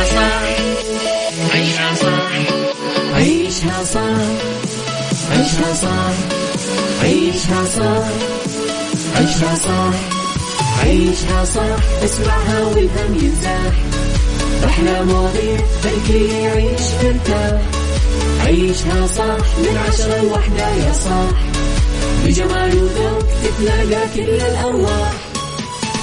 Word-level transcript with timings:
عيشها 0.00 0.14
صح 0.24 1.54
عيشها 1.54 1.94
صح 1.94 2.32
عيشها 3.14 3.84
صح 3.84 4.20
عيشها 5.32 5.74
صح 5.74 6.14
عيشها 7.02 7.64
صح 7.64 8.04
عيشها 9.16 9.54
صح 9.54 9.94
عيشها 10.82 11.44
صح 11.44 12.04
اسمعها 12.04 12.60
والهم 12.64 13.14
ينزاح 13.22 13.72
أحلى 14.64 15.04
مواضيع 15.04 15.60
خلي 16.08 16.42
يعيش 16.42 16.80
مرتاح 17.04 17.60
عيشها 18.46 19.06
صح 19.06 19.44
من 19.58 19.78
عشرة 19.88 20.22
لوحدة 20.22 20.68
يا 20.68 20.92
صاح. 20.92 21.30
بجمال 22.26 22.76
وذوق 22.76 23.22
تتلاقى 23.44 24.02
كل 24.14 24.20
الأرواح. 24.20 25.12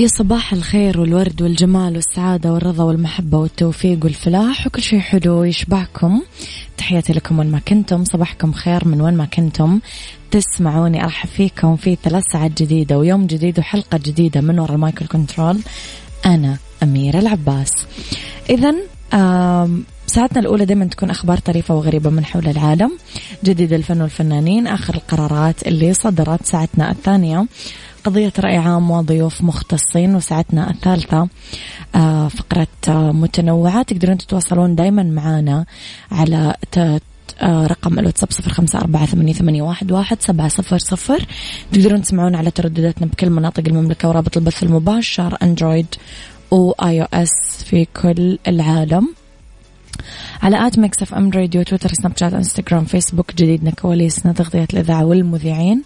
يا 0.00 0.06
صباح 0.06 0.52
الخير 0.52 1.00
والورد 1.00 1.42
والجمال 1.42 1.96
والسعادة 1.96 2.52
والرضا 2.52 2.84
والمحبة 2.84 3.38
والتوفيق 3.38 4.04
والفلاح 4.04 4.66
وكل 4.66 4.82
شيء 4.82 5.00
حلو 5.00 5.44
يشبعكم. 5.44 6.22
تحياتي 6.76 7.12
لكم 7.12 7.38
وين 7.38 7.50
ما 7.50 7.58
كنتم 7.58 8.04
صباحكم 8.04 8.52
خير 8.52 8.88
من 8.88 9.00
وين 9.00 9.14
ما 9.14 9.24
كنتم. 9.24 9.80
تسمعوني 10.30 11.04
أرحب 11.04 11.28
فيكم 11.28 11.76
في 11.76 11.96
ثلاث 12.02 12.24
ساعات 12.32 12.62
جديدة 12.62 12.98
ويوم 12.98 13.26
جديد 13.26 13.58
وحلقة 13.58 13.98
جديدة 13.98 14.40
من 14.40 14.58
وراء 14.58 14.74
المايكل 14.74 15.06
كنترول. 15.06 15.58
أنا 16.26 16.56
أميرة 16.82 17.18
العباس. 17.18 17.72
إذا 18.50 18.74
ساعتنا 20.06 20.40
الأولى 20.40 20.64
دائما 20.64 20.84
تكون 20.84 21.10
أخبار 21.10 21.38
طريفة 21.38 21.74
وغريبة 21.74 22.10
من 22.10 22.24
حول 22.24 22.48
العالم. 22.48 22.92
جديد 23.44 23.72
الفن 23.72 24.02
والفنانين 24.02 24.66
آخر 24.66 24.94
القرارات 24.94 25.66
اللي 25.66 25.94
صدرت 25.94 26.46
ساعتنا 26.46 26.90
الثانية. 26.90 27.46
قضية 28.04 28.32
رأي 28.38 28.56
عام 28.56 28.90
وضيوف 28.90 29.42
مختصين 29.42 30.14
وساعتنا 30.14 30.70
الثالثة. 30.70 31.28
آه، 31.94 32.28
فقرة 32.28 32.66
آه، 32.88 33.12
متنوعة. 33.12 33.82
تقدرون 33.82 34.18
تتواصلون 34.18 34.74
دايما 34.74 35.02
معنا 35.02 35.66
على 36.12 36.54
آه، 37.42 37.66
رقم 37.66 37.98
الواتساب 37.98 38.30
صفر 38.32 38.50
خمسة 38.50 38.78
أربعة 38.78 39.06
ثمانية, 39.06 39.32
ثمانية 39.32 39.62
واحد, 39.62 39.92
واحد 39.92 40.22
سبعة 40.22 40.48
صفر 40.48 40.78
صفر. 40.78 41.26
تقدرون 41.72 42.02
تسمعون 42.02 42.34
على 42.34 42.50
تردداتنا 42.50 43.06
بكل 43.06 43.30
مناطق 43.30 43.62
المملكة 43.66 44.08
ورابط 44.08 44.36
البث 44.36 44.62
المباشر. 44.62 45.36
Android 45.42 45.86
و 46.50 46.70
iOS 46.70 47.64
في 47.64 47.86
كل 48.02 48.38
العالم. 48.48 49.08
على 50.42 50.66
at 50.66 50.78
Mix 50.78 51.02
FM 51.02 51.30
Radio 51.30 51.62
تويتر 51.62 51.90
سناب 51.92 52.16
شات 52.16 52.34
إنستغرام 52.34 52.84
فيسبوك 52.84 53.34
جديدنا 53.34 53.70
كواليسنا 53.70 54.32
تغطية 54.32 54.66
الإذاعة 54.72 55.04
والمذيعين. 55.04 55.82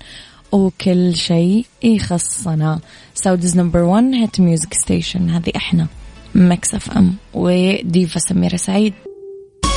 وكل 0.54 1.16
شيء 1.16 1.66
يخصنا. 1.82 2.80
Saudi's 3.14 3.56
number 3.56 3.82
1 3.82 4.04
hit 4.14 4.40
music 4.40 4.74
station 4.74 5.30
هذه 5.30 5.52
إحنا. 5.56 5.86
Mix 6.34 6.74
FM 6.74 7.14
وديفا 7.34 8.18
سميرة 8.18 8.56
سعيد. 8.56 8.94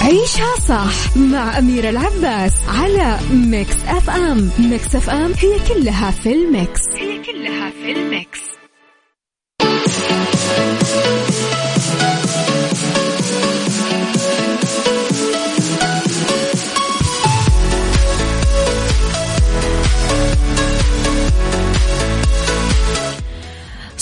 عيشها 0.02 0.60
صح 0.68 1.18
مع 1.18 1.60
أميرة 1.60 1.90
العباس 1.90 2.54
على 2.68 3.20
Mix 3.32 3.76
FM 3.88 4.50
Mix 4.60 4.96
FM 4.96 5.32
هي 5.34 5.60
كلها 5.68 6.12
في 6.12 6.34
ال 6.34 6.44
mix. 6.44 6.82
هي 6.96 7.24
كلها 7.24 7.70
في 7.70 7.92
ال 7.92 8.05
mix. 8.05 8.57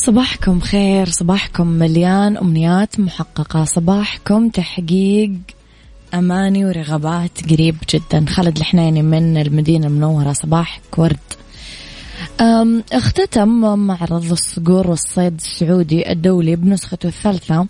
صباحكم 0.05 0.59
خير 0.59 1.09
صباحكم 1.09 1.67
مليان 1.67 2.37
أمنيات 2.37 2.99
محققة. 2.99 3.63
صباحكم 3.65 4.49
تحقيق 4.49 5.31
أماني 6.13 6.65
ورغبات 6.65 7.51
قريب 7.51 7.75
جدا. 7.89 8.25
خالد 8.29 8.57
الحنيني 8.57 9.01
من 9.01 9.37
المدينة 9.37 9.87
المنورة 9.87 10.33
صباحك 10.33 10.97
ورد 10.97 11.17
اختتم 12.93 13.79
معرض 13.79 14.31
الصقور 14.31 14.87
والصيد 14.87 15.33
السعودي 15.33 16.11
الدولي 16.11 16.55
بنسخته 16.55 17.07
الثالثة. 17.07 17.67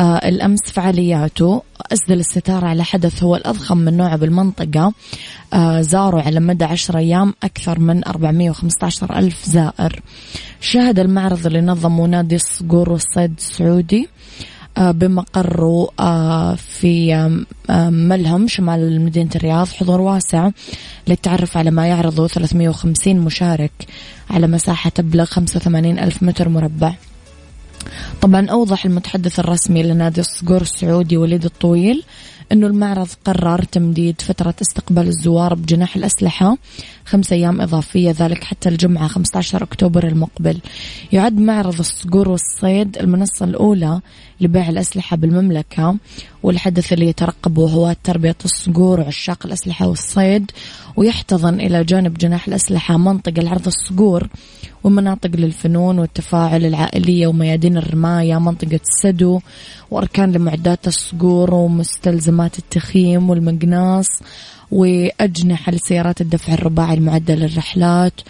الأمس 0.00 0.58
فعالياته. 0.72 1.62
أسدل 1.92 2.20
الستار 2.20 2.64
على 2.64 2.84
حدث 2.84 3.22
هو 3.22 3.36
الأضخم 3.36 3.78
من 3.78 3.96
نوعه 3.96 4.16
بالمنطقة. 4.16 4.92
آه 5.52 5.80
زاروا 5.80 6.22
على 6.22 6.40
مدى 6.40 6.64
عشر 6.64 6.98
أيام 6.98 7.34
أكثر 7.42 7.78
من 7.78 8.04
415 8.04 9.18
ألف 9.18 9.44
زائر. 9.44 10.00
شهد 10.60 10.98
المعرض 10.98 11.46
اللي 11.46 11.60
نظمه 11.60 12.06
نادي 12.06 12.36
الصقور 12.36 12.90
والصيد 12.92 13.34
السعودي 13.38 14.08
آه 14.78 14.90
بمقره 14.90 15.88
آه 16.00 16.54
في 16.54 17.14
آه 17.70 17.90
ملهم 17.90 18.48
شمال 18.48 19.00
مدينة 19.00 19.30
الرياض. 19.36 19.66
حضور 19.66 20.00
واسع 20.00 20.50
للتعرف 21.08 21.56
على 21.56 21.70
ما 21.70 21.86
يعرضه 21.86 22.26
350 22.28 23.16
مشارك 23.16 23.72
على 24.30 24.46
مساحة 24.46 24.90
تبلغ 24.90 25.24
85 25.24 25.98
ألف 25.98 26.22
متر 26.22 26.48
مربع. 26.48 26.94
طبعا 28.22 28.50
أوضح 28.50 28.84
المتحدث 28.84 29.40
الرسمي 29.40 29.82
لنادي 29.82 30.20
الصقور 30.20 30.62
السعودي 30.62 31.16
وليد 31.16 31.44
الطويل 31.44 32.04
أنه 32.52 32.66
المعرض 32.66 33.08
قرر 33.24 33.62
تمديد 33.62 34.20
فترة 34.20 34.54
استقبال 34.62 35.08
الزوار 35.08 35.54
بجناح 35.54 35.96
الأسلحة. 35.96 36.56
خمس 37.04 37.32
أيام 37.32 37.60
إضافية 37.60 38.10
ذلك 38.10 38.44
حتى 38.44 38.68
الجمعة 38.68 39.08
15 39.08 39.62
أكتوبر 39.62 40.06
المقبل. 40.06 40.58
يعد 41.12 41.38
معرض 41.38 41.78
الصقور 41.78 42.28
والصيد 42.28 42.98
المنصة 42.98 43.44
الأولى 43.44 44.00
لبيع 44.42 44.68
الأسلحة 44.68 45.16
بالمملكة 45.16 45.96
والحدث 46.42 46.92
اللي 46.92 47.06
يترقبه 47.06 47.68
هو 47.70 47.96
تربية 48.04 48.36
الصقور 48.44 49.00
وعشاق 49.00 49.46
الأسلحة 49.46 49.86
والصيد 49.86 50.50
ويحتضن 50.96 51.60
إلى 51.60 51.84
جانب 51.84 52.14
جناح 52.18 52.48
الأسلحة 52.48 52.96
منطقة 52.96 53.42
لعرض 53.42 53.66
الصقور 53.66 54.28
ومناطق 54.84 55.30
للفنون 55.36 55.98
والتفاعل 55.98 56.64
العائلية 56.64 57.26
وميادين 57.26 57.76
الرماية 57.76 58.38
منطقة 58.38 58.80
السدو 58.82 59.40
وأركان 59.90 60.32
لمعدات 60.32 60.88
الصقور 60.88 61.54
ومستلزمات 61.54 62.58
التخييم 62.58 63.30
والمقناص 63.30 64.06
وأجنحة 64.72 65.72
لسيارات 65.72 66.20
الدفع 66.20 66.54
الرباعي 66.54 66.94
المعدة 66.94 67.34
للرحلات 67.34 68.20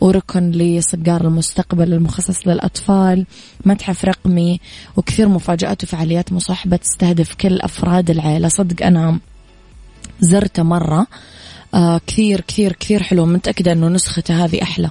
وركن 0.00 0.50
لصقار 0.50 1.20
المستقبل 1.20 1.92
المخصص 1.92 2.48
للأطفال 2.48 3.26
متحف 3.64 4.04
رقمي 4.04 4.60
وكثير 4.96 5.28
مفاجآت 5.28 5.84
وفعاليات 5.84 6.32
مصاحبة 6.32 6.76
تستهدف 6.76 7.34
كل 7.34 7.60
أفراد 7.60 8.10
العائلة. 8.10 8.48
صدق 8.48 8.86
أنا 8.86 9.18
زرته 10.20 10.62
مرة. 10.62 11.06
آه 11.74 12.00
كثير 12.06 12.40
كثير 12.40 12.72
كثير 12.72 13.02
حلو. 13.02 13.26
متأكدة 13.26 13.72
أنه 13.72 13.88
نسخته 13.88 14.44
هذه 14.44 14.62
أحلى. 14.62 14.90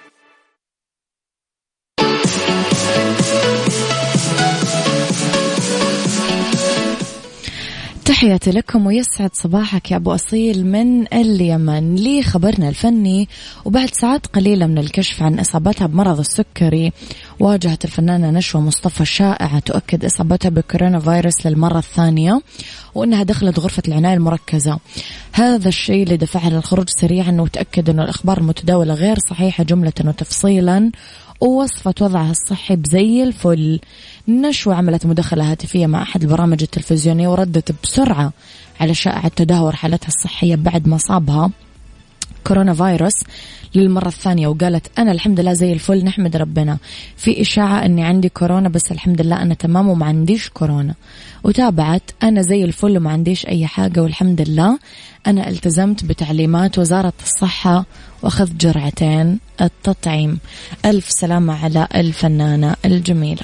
تحياتي 8.11 8.51
لكم 8.51 8.85
ويسعد 8.85 9.29
صباحك 9.33 9.91
يا 9.91 9.95
أبو 9.95 10.15
أصيل 10.15 10.65
من 10.65 11.13
اليمن 11.13 11.95
لي 11.95 12.23
خبرنا 12.23 12.69
الفني. 12.69 13.29
وبعد 13.65 13.89
ساعات 13.89 14.27
قليلة 14.27 14.67
من 14.67 14.77
الكشف 14.77 15.23
عن 15.23 15.39
إصابتها 15.39 15.87
بمرض 15.87 16.19
السكري 16.19 16.91
واجهت 17.39 17.85
الفنانة 17.85 18.29
نشوى 18.29 18.61
مصطفى 18.61 19.05
شائعة 19.05 19.59
تؤكد 19.59 20.05
إصابتها 20.05 20.49
بكورونا 20.49 20.99
فيروس 20.99 21.45
للمرة 21.45 21.77
الثانية 21.77 22.41
وأنها 22.95 23.23
دخلت 23.23 23.59
غرفة 23.59 23.83
العناية 23.87 24.13
المركزة. 24.13 24.79
هذا 25.31 25.67
الشيء 25.67 26.03
اللي 26.03 26.17
دفعها 26.17 26.49
للخروج 26.49 26.89
سريعا 26.89 27.37
وتأكد 27.39 27.89
أنه 27.89 28.03
الأخبار 28.03 28.37
المتداولة 28.37 28.93
غير 28.93 29.17
صحيحة 29.29 29.63
جملة 29.63 29.93
وتفصيلا. 30.05 30.91
ووصفت 31.41 32.01
وضعها 32.01 32.31
الصحي 32.31 32.75
بزي 32.75 33.23
الفل. 33.23 33.79
نشوى 34.27 34.75
عملت 34.75 35.05
مداخلة 35.05 35.51
هاتفية 35.51 35.87
مع 35.87 36.01
أحد 36.01 36.21
البرامج 36.21 36.61
التلفزيونية 36.61 37.27
وردت 37.27 37.75
بسرعة 37.83 38.33
على 38.79 38.93
شائعة 38.93 39.27
تدهور 39.27 39.75
حالتها 39.75 40.07
الصحية 40.07 40.55
بعد 40.55 40.87
ما 40.87 40.97
صابها. 40.97 41.51
كورونا 42.47 42.73
فيروس 42.73 43.13
للمرة 43.75 44.07
الثانية 44.07 44.47
وقالت 44.47 44.99
أنا 44.99 45.11
الحمد 45.11 45.39
لله 45.39 45.53
زي 45.53 45.73
الفل 45.73 46.03
نحمد 46.05 46.35
ربنا. 46.35 46.77
في 47.17 47.41
إشاعة 47.41 47.85
أني 47.85 48.03
عندي 48.03 48.29
كورونا 48.29 48.69
بس 48.69 48.91
الحمد 48.91 49.21
لله 49.21 49.41
أنا 49.41 49.53
تمام 49.53 49.89
وما 49.89 50.05
عنديش 50.05 50.49
كورونا. 50.49 50.95
وتابعت 51.43 52.03
أنا 52.23 52.41
زي 52.41 52.63
الفل 52.63 52.97
وما 52.97 53.11
عنديش 53.11 53.45
أي 53.47 53.67
حاجة 53.67 54.03
والحمد 54.03 54.41
لله 54.41 54.79
أنا 55.27 55.49
التزمت 55.49 56.05
بتعليمات 56.05 56.79
وزارة 56.79 57.13
الصحة 57.23 57.85
وأخذت 58.23 58.51
جرعتين 58.51 59.39
التطعيم. 59.61 60.39
ألف 60.85 61.09
سلامة 61.09 61.63
على 61.63 61.87
الفنانة 61.95 62.75
الجميلة. 62.85 63.43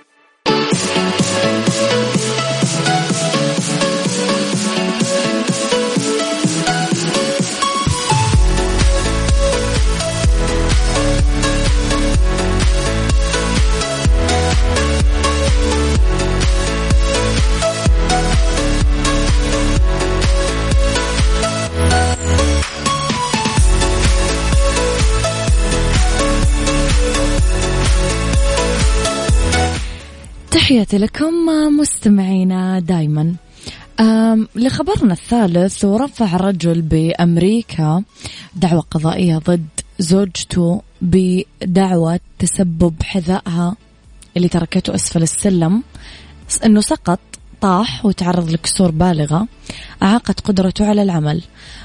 تحياتي 30.71 30.97
لكم 30.97 31.33
مستمعينا 31.79 32.79
دايما. 32.79 33.35
لخبرنا 34.55 35.13
الثالث 35.13 35.85
ورفع 35.85 36.37
رجل 36.37 36.81
بأمريكا 36.81 38.03
دعوة 38.55 38.81
قضائية 38.81 39.37
ضد 39.37 39.67
زوجته 39.99 40.81
بدعوة 41.01 42.19
تسبب 42.39 43.03
حذائها 43.03 43.75
اللي 44.37 44.47
تركته 44.47 44.95
أسفل 44.95 45.23
السلم 45.23 45.83
أنه 46.65 46.81
سقط 46.81 47.19
طاح 47.61 48.05
وتعرض 48.05 48.49
لكسور 48.49 48.91
بالغة 48.91 49.47
أعاقت 50.03 50.39
قدرته 50.39 50.85
على 50.85 51.03
العمل. 51.03 51.43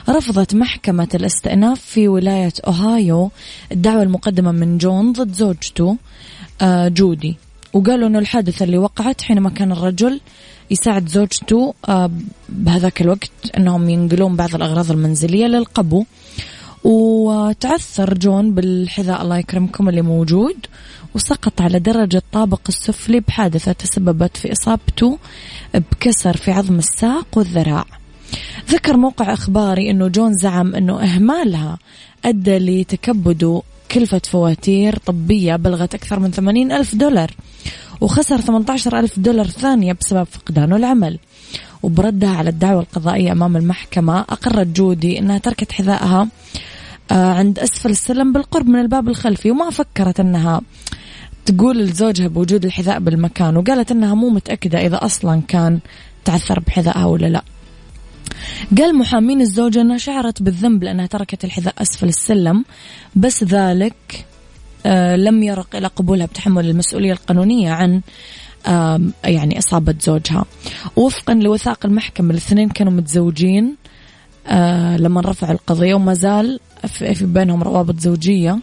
رفضت 0.08 0.54
محكمة 0.54 1.08
الاستئناف 1.14 1.80
في 1.80 2.08
ولاية 2.08 2.52
أوهايو 2.66 3.30
الدعوة 3.72 4.02
المقدمة 4.02 4.52
من 4.52 4.78
جون 4.78 5.12
ضد 5.12 5.32
زوجته 5.32 5.96
آه، 6.60 6.88
جودي. 6.88 7.36
وقالوا 7.76 8.08
إنه 8.08 8.18
الحادثة 8.18 8.64
اللي 8.64 8.78
وقعت 8.78 9.22
حينما 9.22 9.50
كان 9.50 9.72
الرجل 9.72 10.20
يساعد 10.70 11.08
زوجته 11.08 11.74
آه، 11.88 12.10
بهذاك 12.48 13.00
الوقت 13.00 13.30
إنهم 13.56 13.90
ينقلون 13.90 14.36
بعض 14.36 14.54
الأغراض 14.54 14.90
المنزلية 14.90 15.46
للقبو. 15.46 16.04
وتعثر 16.84 18.14
جون 18.14 18.54
بالحذاء 18.54 19.22
الله 19.22 19.38
يكرمكم 19.38 19.88
اللي 19.88 20.02
موجود 20.02 20.56
وسقط 21.14 21.60
على 21.60 21.78
درجة 21.78 22.16
الطابق 22.16 22.60
السفلي 22.68 23.20
بحادثة 23.20 23.72
تسببت 23.72 24.36
في 24.36 24.52
إصابته 24.52 25.18
بكسر 25.74 26.36
في 26.36 26.50
عظم 26.50 26.78
الساق 26.78 27.26
والذراع. 27.36 27.84
ذكر 28.70 28.96
موقع 28.96 29.32
إخباري 29.32 29.90
أنه 29.90 30.08
جون 30.08 30.32
زعم 30.34 30.74
أنه 30.74 31.02
إهمالها 31.02 31.78
أدى 32.24 32.58
لتكبده 32.58 33.62
كلفة 33.90 34.20
فواتير 34.24 34.98
طبية 34.98 35.56
بلغت 35.56 35.94
أكثر 35.94 36.20
من 36.20 36.30
80 36.30 36.72
ألف 36.72 36.94
دولار 36.94 37.30
وخسر 38.00 38.40
18 38.40 38.98
ألف 38.98 39.18
دولار 39.18 39.46
ثانية 39.46 39.92
بسبب 39.92 40.24
فقدانه 40.24 40.76
العمل. 40.76 41.18
وبردها 41.82 42.30
على 42.30 42.50
الدعوة 42.50 42.80
القضائية 42.80 43.32
أمام 43.32 43.56
المحكمة 43.56 44.20
أقرت 44.20 44.66
جودي 44.66 45.18
أنها 45.18 45.38
تركت 45.38 45.72
حذائها 45.72 46.28
آه، 47.10 47.32
عند 47.32 47.58
أسفل 47.58 47.90
السلم 47.90 48.32
بالقرب 48.32 48.68
من 48.68 48.80
الباب 48.80 49.08
الخلفي 49.08 49.50
وما 49.50 49.70
فكرت 49.70 50.20
أنها 50.20 50.60
تقول 51.46 51.78
لزوجها 51.78 52.28
بوجود 52.28 52.64
الحذاء 52.64 52.98
بالمكان 52.98 53.56
وقالت 53.56 53.90
أنها 53.90 54.14
مو 54.14 54.28
متأكدة 54.28 54.86
إذا 54.86 55.04
أصلا 55.04 55.42
كان 55.48 55.78
تعثر 56.24 56.60
بحذائها 56.60 57.04
ولا 57.04 57.26
لا. 57.26 57.42
قال 58.78 58.98
محامين 58.98 59.40
الزوجة 59.40 59.80
أنها 59.80 59.98
شعرت 59.98 60.42
بالذنب 60.42 60.84
لأنها 60.84 61.06
تركت 61.06 61.44
الحذاء 61.44 61.74
أسفل 61.82 62.08
السلم. 62.08 62.64
بس 63.16 63.44
ذلك 63.44 64.26
آه 64.86 65.16
لم 65.16 65.42
يرق 65.42 65.76
إلى 65.76 65.86
قبولها 65.86 66.26
بتحمل 66.26 66.68
المسؤولية 66.70 67.12
القانونية 67.12 67.70
عن 67.72 68.00
يعني 69.24 69.58
إصابة 69.58 69.94
زوجها. 70.00 70.44
وفقا 70.96 71.34
لوثائق 71.34 71.86
المحكمة 71.86 72.30
الاثنين 72.30 72.68
كانوا 72.68 72.92
متزوجين 72.92 73.76
آه 74.46 74.96
لما 74.96 75.20
رفعوا 75.20 75.52
القضية 75.52 75.94
وما 75.94 76.14
زال 76.14 76.60
في 76.86 77.26
بينهم 77.26 77.62
روابط 77.62 78.00
زوجية 78.00 78.58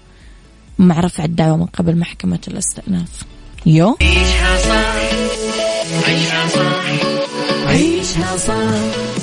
مع 0.79 0.99
رفع 0.99 1.25
الدعوة 1.25 1.57
من 1.57 1.65
قبل 1.65 1.97
محكمة 1.97 2.39
الاستئناف. 2.47 3.23
يو؟ 3.65 3.97
عيشها 4.01 4.57
صح. 4.57 4.95
عيشها 6.07 6.47
صح. 6.47 6.85
عيشها 7.67 8.37
صح. 8.37 9.22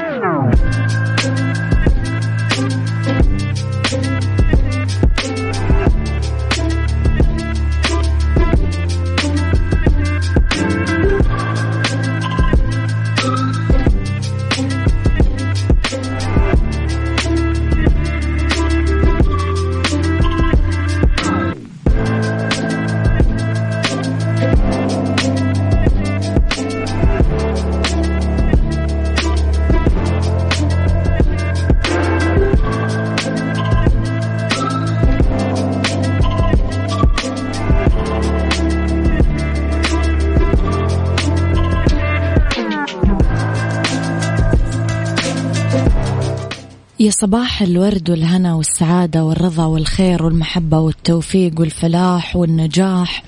صباح 47.11 47.61
الورد 47.61 48.09
والهنا 48.09 48.53
والسعادة 48.53 49.23
والرضا 49.23 49.65
والخير 49.65 50.25
والمحبة 50.25 50.79
والتوفيق 50.79 51.59
والفلاح 51.59 52.35
والنجاح 52.35 53.23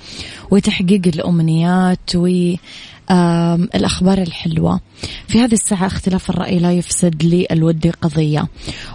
وتحقيق 0.50 1.02
الأمنيات 1.06 2.16
والأخبار 3.10 4.18
الحلوة. 4.18 4.80
في 5.28 5.40
هذه 5.40 5.52
الساعة 5.52 5.86
اختلاف 5.86 6.30
الرأي 6.30 6.58
لا 6.58 6.72
يفسد 6.72 7.22
لي 7.22 7.46
الود 7.50 7.86
قضية 8.02 8.48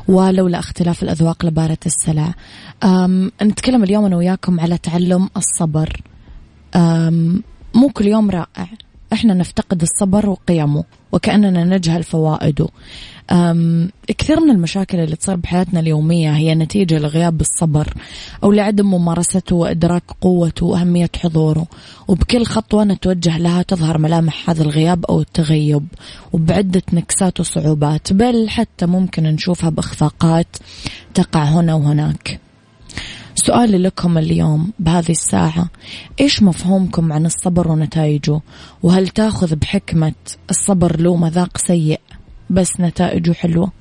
ولولا 0.07 0.59
اختلاف 0.59 1.03
الأذواق 1.03 1.45
لبارة 1.45 1.77
السلع. 1.85 2.33
نتكلم 3.41 3.83
اليوم 3.83 4.05
أنا 4.05 4.17
وياكم 4.17 4.59
على 4.59 4.77
تعلم 4.77 5.29
الصبر. 5.37 6.01
مو 7.75 7.89
كل 7.93 8.07
يوم 8.07 8.29
رائع. 8.29 8.67
إحنا 9.13 9.33
نفتقد 9.33 9.81
الصبر 9.81 10.29
وقيمه 10.29 10.83
وكأننا 11.11 11.63
نجهل 11.63 12.03
فوائده. 12.03 12.67
كثير 14.07 14.39
من 14.39 14.51
المشاكل 14.51 14.99
اللي 14.99 15.15
تصير 15.15 15.35
بحياتنا 15.35 15.79
اليومية 15.79 16.31
هي 16.31 16.55
نتيجة 16.55 16.99
لغياب 16.99 17.41
الصبر 17.41 17.93
أو 18.43 18.51
لعدم 18.51 18.85
ممارسته 18.85 19.55
وإدراك 19.55 20.03
قوته 20.21 20.65
وأهمية 20.65 21.09
حضوره. 21.23 21.67
وبكل 22.07 22.45
خطوة 22.45 22.83
نتوجه 22.83 23.37
لها 23.37 23.61
تظهر 23.61 23.97
ملامح 23.97 24.49
هذا 24.49 24.63
الغياب 24.63 25.05
أو 25.05 25.21
التغيب 25.21 25.87
وبعدة 26.33 26.83
نكسات 26.93 27.39
وصعوبات 27.39 28.13
بل 28.13 28.49
حتى 28.49 28.85
ممكن 28.85 29.23
نشوفها 29.23 29.69
بإخفاقات 29.69 30.57
تقع 31.13 31.43
هنا 31.43 31.73
وهناك. 31.75 32.39
سؤالي 33.39 33.77
لكم 33.77 34.17
اليوم 34.17 34.71
بهذه 34.79 35.11
الساعة. 35.11 35.69
إيش 36.19 36.43
مفهومكم 36.43 37.13
عن 37.13 37.25
الصبر 37.25 37.67
ونتائجه؟ 37.67 38.39
وهل 38.83 39.07
تأخذ 39.07 39.55
بحكمة 39.55 40.13
الصبر 40.49 40.99
له 41.01 41.15
مذاق 41.15 41.57
سيء 41.57 41.99
بس 42.49 42.79
نتائجه 42.79 43.31
حلوة؟ 43.31 43.71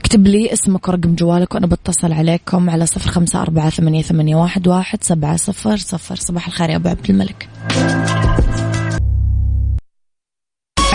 اكتب 0.00 0.26
لي 0.26 0.52
اسمك 0.52 0.88
ورقم 0.88 1.14
جوالك 1.14 1.54
وأنا 1.54 1.66
بتصل 1.66 2.12
عليكم 2.12 2.70
على 2.70 2.86
صفر 2.86 3.10
خمسة 3.10 3.42
أربعة 3.42 3.70
ثمانية, 3.70 4.36
واحد 4.36 5.02
سبعة 5.02 5.36
صفر 5.36 5.76
صفر. 5.76 6.16
صباح 6.16 6.46
الخير 6.46 6.70
يا 6.70 6.76
أبو 6.76 6.88
عبد 6.88 7.10
الملك. 7.10 7.48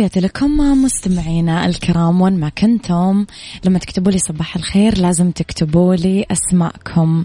تحياتي 0.00 0.20
لكم 0.20 0.82
مستمعينا 0.84 1.66
الكرام 1.66 2.20
وين 2.20 2.40
ما 2.40 2.48
كنتم 2.48 3.26
لما 3.64 3.78
تكتبوا 3.78 4.12
لي 4.12 4.18
صباح 4.18 4.56
الخير 4.56 4.98
لازم 4.98 5.30
تكتبوا 5.30 5.94
لي 5.94 6.26
أسماءكم. 6.30 7.24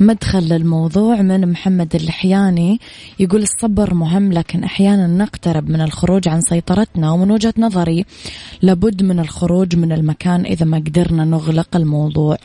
مدخل 0.00 0.38
للموضوع 0.38 1.22
من 1.22 1.50
محمد 1.50 1.94
اللحياني 1.94 2.80
يقول 3.18 3.42
الصبر 3.42 3.94
مهم 3.94 4.32
لكن 4.32 4.64
أحيانا 4.64 5.06
نقترب 5.06 5.70
من 5.70 5.80
الخروج 5.80 6.28
عن 6.28 6.40
سيطرتنا 6.40 7.10
ومن 7.10 7.30
وجهة 7.30 7.54
نظري 7.58 8.04
لابد 8.62 9.02
من 9.02 9.20
الخروج 9.20 9.76
من 9.76 9.92
المكان 9.92 10.46
إذا 10.46 10.66
ما 10.66 10.78
قدرنا 10.78 11.24
نغلق 11.24 11.76
الموضوع. 11.76 12.36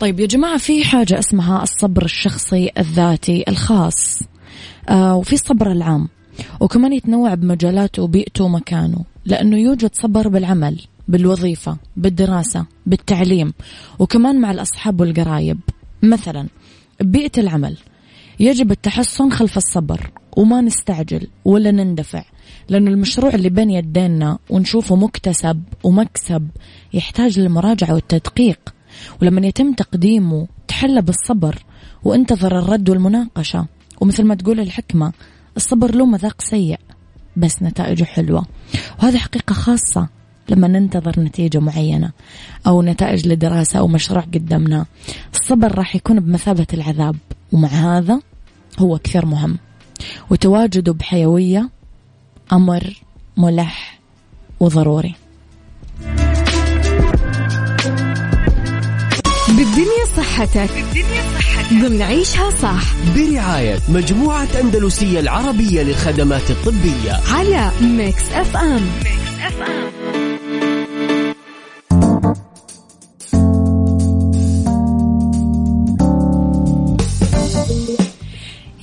طيب 0.00 0.20
يا 0.20 0.26
جماعة 0.26 0.58
في 0.58 0.84
حاجة 0.84 1.18
اسمها 1.18 1.62
الصبر 1.62 2.04
الشخصي 2.04 2.70
الذاتي 2.78 3.44
الخاص. 3.48 4.22
آه 4.88 5.16
وفي 5.16 5.32
الصبر 5.32 5.72
العام. 5.72 6.08
وكمان 6.62 6.92
يتنوع 6.92 7.34
بمجالاته 7.34 8.02
وبيئته 8.02 8.44
ومكانه 8.44 9.04
لأنه 9.24 9.56
يوجد 9.56 9.90
صبر 9.94 10.28
بالعمل 10.28 10.80
بالوظيفة 11.08 11.76
بالدراسة 11.96 12.66
بالتعليم 12.86 13.52
وكمان 13.98 14.40
مع 14.40 14.50
الأصحاب 14.50 15.00
والقرايب. 15.00 15.60
مثلا 16.02 16.48
ببيئة 17.00 17.40
العمل. 17.40 17.76
يجب 18.40 18.70
التحسن 18.70 19.30
خلف 19.30 19.56
الصبر 19.56 20.10
وما 20.36 20.60
نستعجل 20.60 21.26
ولا 21.44 21.70
نندفع 21.70 22.24
لأنه 22.68 22.90
المشروع 22.90 23.34
اللي 23.34 23.48
بين 23.48 23.70
يدينا 23.70 24.38
ونشوفه 24.50 24.96
مكتسب 24.96 25.62
ومكسب 25.84 26.48
يحتاج 26.94 27.40
للمراجعة 27.40 27.94
والتدقيق. 27.94 28.60
ولما 29.22 29.46
يتم 29.46 29.72
تقديمه 29.72 30.46
تحلى 30.68 31.02
بالصبر 31.02 31.64
وانتظر 32.04 32.58
الرد 32.58 32.90
والمناقشة. 32.90 33.66
ومثل 34.00 34.24
ما 34.24 34.34
تقول 34.34 34.60
الحكمة 34.60 35.12
الصبر 35.56 35.94
له 35.94 36.06
مذاق 36.06 36.40
سيء 36.40 36.78
بس 37.36 37.62
نتائجه 37.62 38.04
حلوة. 38.04 38.46
وهذه 39.02 39.18
حقيقة 39.18 39.52
خاصة 39.52 40.08
لما 40.48 40.68
ننتظر 40.68 41.20
نتيجة 41.20 41.58
معينة 41.58 42.12
أو 42.66 42.82
نتائج 42.82 43.28
لدراسة 43.28 43.78
أو 43.78 43.88
مشروع 43.88 44.20
قدامنا. 44.20 44.86
الصبر 45.34 45.78
راح 45.78 45.96
يكون 45.96 46.20
بمثابة 46.20 46.66
العذاب 46.74 47.16
ومع 47.52 47.68
هذا 47.68 48.20
هو 48.78 48.98
كثير 48.98 49.26
مهم. 49.26 49.58
وتواجده 50.30 50.92
بحيوية 50.92 51.70
أمر 52.52 53.02
ملح 53.36 54.00
وضروري. 54.60 55.14
بالدنيا 59.48 60.04
صحتك. 60.16 60.70
بالدنيا 60.70 61.21
صحتك 61.21 61.21
ضمن 61.80 62.02
عيشها 62.02 62.50
صح. 62.50 62.94
برعاية 63.16 63.78
مجموعة 63.88 64.48
أندلسية 64.60 65.20
العربية 65.20 65.82
للخدمات 65.82 66.50
الطبية. 66.50 67.12
على 67.32 67.70
Mix 67.80 68.32
FM 68.32 68.82
Mix 68.98 69.40
FM 69.40 69.92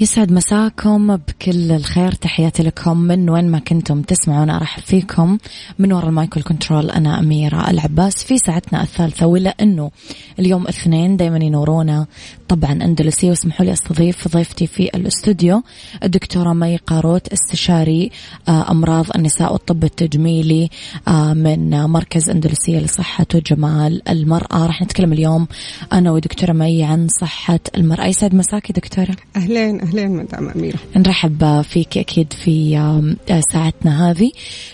يسعد 0.01 0.31
مساكم 0.31 1.15
بكل 1.15 1.71
الخير. 1.71 2.11
تحياتي 2.11 2.63
لكم 2.63 2.97
من 2.97 3.29
وين 3.29 3.51
ما 3.51 3.59
كنتم 3.59 4.01
تسمعون. 4.01 4.49
أرحب 4.49 4.83
فيكم 4.83 5.37
من 5.79 5.93
وراء 5.93 6.07
ال 6.07 6.13
mic 6.13 6.30
وال 6.30 6.41
control 6.41 6.89
أنا 6.91 7.19
أميرة 7.19 7.69
العباس 7.69 8.23
في 8.23 8.37
ساعتنا 8.37 8.83
الثالثة 8.83 9.25
ولا 9.25 9.55
إنه 9.61 9.91
اليوم 10.39 10.67
اثنين 10.67 11.17
دائما 11.17 11.37
ينورونا 11.37 12.05
طبعا 12.49 12.71
أندلسية 12.71 13.29
واسمحوا 13.29 13.65
لي 13.65 13.73
أستضيف 13.73 14.27
ضيفتي 14.27 14.67
في 14.67 14.83
الاستوديو 14.95 15.63
الدكتورة 16.03 16.53
مي 16.53 16.77
قاروت 16.77 17.27
استشاري 17.27 18.11
آه، 18.47 18.71
أمراض 18.71 19.05
النساء 19.15 19.53
والطب 19.53 19.83
التجميلي 19.83 20.69
آه، 21.07 21.33
من 21.33 21.69
مركز 21.69 22.29
أندلسية 22.29 22.79
لصحة 22.79 23.25
وجمال 23.35 24.09
المرأة. 24.09 24.65
راح 24.65 24.81
نتكلم 24.81 25.13
اليوم 25.13 25.47
أنا 25.93 26.11
ودكتورة 26.11 26.51
مي 26.51 26.83
عن 26.83 27.07
صحة 27.21 27.59
المرأة. 27.77 28.05
يسعد 28.05 28.35
مساكي 28.35 28.73
دكتورة. 28.73 29.15
أهلين 29.35 29.81
أهلين 29.81 30.11
مدام 30.11 30.49
اميره 30.49 30.79
نرحب 30.95 31.61
فيك 31.61 31.97
أكيد 31.97 32.33
في 32.33 32.77
آه، 32.77 33.41
ساعتنا 33.53 34.09
هذه. 34.11 34.31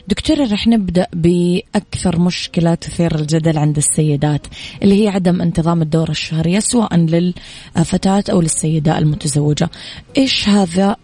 دكتورة 0.08 0.54
رح 0.54 0.68
نبدأ 0.68 1.08
بأكثر 1.14 2.20
مشكلة 2.20 2.76
تثير 2.76 3.16
الجدل 3.16 3.58
عند 3.58 3.78
السيدات 3.78 4.48
اللي 4.84 5.04
هي 5.04 5.08
عدم 5.08 5.42
انتظام 5.42 5.82
الدوره 5.82 6.12
الشهريه 6.12 6.60
سواء 6.60 6.96
للفتاه 7.78 8.24
أو 8.30 8.42
للسيدة 8.42 8.98
المتزوجة. 8.98 9.70
إيش 10.18 10.50
هذا 10.50 10.96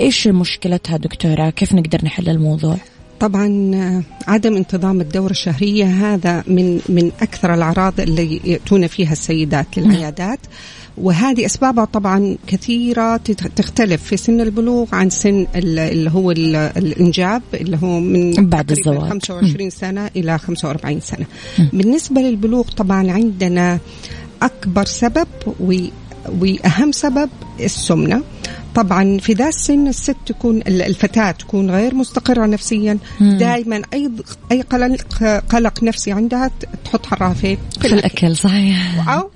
إيش 0.00 0.28
مشكلتها 0.28 0.96
دكتورة؟ 0.96 1.50
كيف 1.50 1.72
نقدر 1.74 2.04
نحل 2.04 2.28
الموضوع؟ 2.28 2.76
طبعا 3.20 3.70
آه، 3.74 4.02
عدم 4.30 4.56
انتظام 4.56 5.00
الدورة 5.00 5.30
الشهرية 5.30 5.84
هذا 5.84 6.44
من 6.46 6.80
من 6.88 7.12
أكثر 7.22 7.54
الأعراض 7.54 8.00
اللي 8.00 8.40
يأتون 8.44 8.86
فيها 8.86 9.12
السيدات 9.12 9.78
للعيادات. 9.78 10.38
وهذه 10.98 11.46
أسبابها 11.46 11.84
طبعا 11.84 12.36
كثيرة 12.46 13.16
تختلف 13.56 14.02
في 14.02 14.16
سن 14.16 14.40
البلوغ 14.40 14.86
عن 14.92 15.10
سن 15.10 15.46
اللي 15.54 16.10
هو 16.10 16.30
الإنجاب 16.30 17.42
اللي 17.54 17.78
هو 17.82 18.00
من 18.00 18.32
بعد 18.48 18.70
الزواج. 18.70 19.10
25 19.10 19.70
سنة 19.70 20.10
إلى 20.16 20.38
45 20.38 21.00
سنة. 21.00 21.26
بالنسبة 21.72 22.20
للبلوغ 22.20 22.62
طبعا 22.62 23.12
عندنا 23.12 23.78
أكبر 24.42 24.84
سبب 24.84 25.28
وأهم 26.30 26.92
سبب 26.92 27.30
السمنة. 27.60 28.22
طبعا 28.76 29.18
في 29.18 29.32
ذا 29.32 29.48
السن 29.48 29.86
الست 29.86 30.16
تكون 30.26 30.62
الفتاة 30.66 31.30
تكون 31.30 31.70
غير 31.70 31.94
مستقرة 31.94 32.46
نفسيا. 32.46 32.98
دائما 33.20 33.82
أي 33.94 34.10
أي 34.52 34.62
قلق 34.62 35.24
قلق 35.48 35.82
نفسي 35.82 36.12
عندها 36.12 36.50
تحط 36.84 37.06
حرافة 37.06 37.58
في 37.80 37.86
الأكل 37.86 38.36
صحيح. 38.36 39.08
أو 39.08 39.30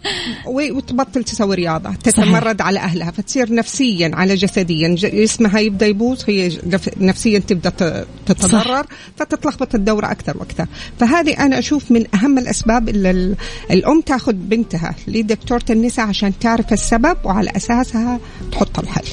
وتبطل 0.46 1.24
تسوي 1.24 1.54
رياضة 1.54 1.94
تتمرد 1.94 2.58
صحيح. 2.58 2.66
على 2.66 2.78
أهلها 2.78 3.10
فتصير 3.10 3.54
نفسيا 3.54 4.10
على 4.14 4.34
جسديا. 4.34 4.94
جسمها 4.94 5.60
يبدأ 5.60 5.86
يبوظ 5.86 6.22
هي 6.28 6.58
نفسيا 7.00 7.38
تبدأ 7.38 8.04
تتضرر 8.26 8.86
فتتلخبط 9.16 9.74
الدورة 9.74 10.10
أكثر 10.10 10.38
وأكثر. 10.38 10.66
فهذه 10.98 11.44
أنا 11.44 11.58
أشوف 11.58 11.90
من 11.90 12.04
أهم 12.14 12.38
الأسباب 12.38 12.88
اللي 12.88 13.34
الأم 13.70 14.00
تأخذ 14.00 14.32
بنتها 14.32 14.94
لدكتورة 15.08 15.64
النساء 15.70 16.06
عشان 16.06 16.38
تعرف 16.38 16.72
السبب 16.72 17.16
وعلى 17.24 17.50
أساسها 17.56 18.20
تحط 18.52 18.78
الحل. 18.78 19.04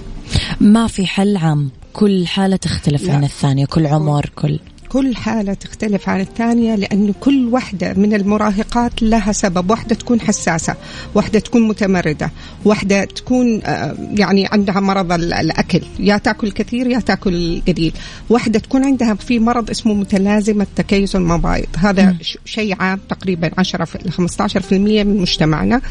ما 0.62 0.88
في 0.88 1.07
حل 1.07 1.38
عام. 1.38 1.69
كل 1.93 2.27
حالة 2.27 2.55
تختلف 2.55 3.03
لا. 3.03 3.13
عن 3.13 3.24
الثانية. 3.24 3.65
كل 3.65 3.88
عمر 3.88 4.29
كل 4.36 4.60
كل 4.89 5.15
حالة 5.15 5.53
تختلف 5.53 6.10
عن 6.10 6.22
الثانية 6.22 6.75
لأنه 6.75 7.13
كل 7.20 7.46
واحدة 7.46 7.94
من 7.94 8.13
المراهقات 8.13 9.03
لها 9.03 9.32
سبب. 9.32 9.72
واحدة 9.72 9.96
تكون 9.96 10.22
حساسة 10.22 10.75
واحدة 11.15 11.39
تكون 11.39 11.67
متمردة 11.67 12.32
واحدة 12.65 13.03
تكون 13.06 13.62
آه، 13.63 13.96
يعني 14.13 14.48
عندها 14.51 14.79
مرض 14.79 15.12
الأكل. 15.12 15.82
يا 16.00 16.17
تأكل 16.17 16.51
كثير 16.51 16.88
يا 16.88 17.00
تأكل 17.00 17.62
قليل. 17.67 17.94
واحدة 18.29 18.60
تكون 18.60 18.86
عندها 18.86 19.13
في 19.13 19.39
مرض 19.39 19.70
اسمه 19.70 19.94
متلازمة 19.94 20.67
تكيس 20.75 21.15
المبايض. 21.15 21.67
هذا 21.77 22.15
شيء 22.46 22.75
عام 22.79 23.00
تقريبا 23.10 23.51
10 23.58 23.88
ل 24.06 24.12
15% 24.12 25.03
من 25.03 25.17
مجتمعنا. 25.17 25.82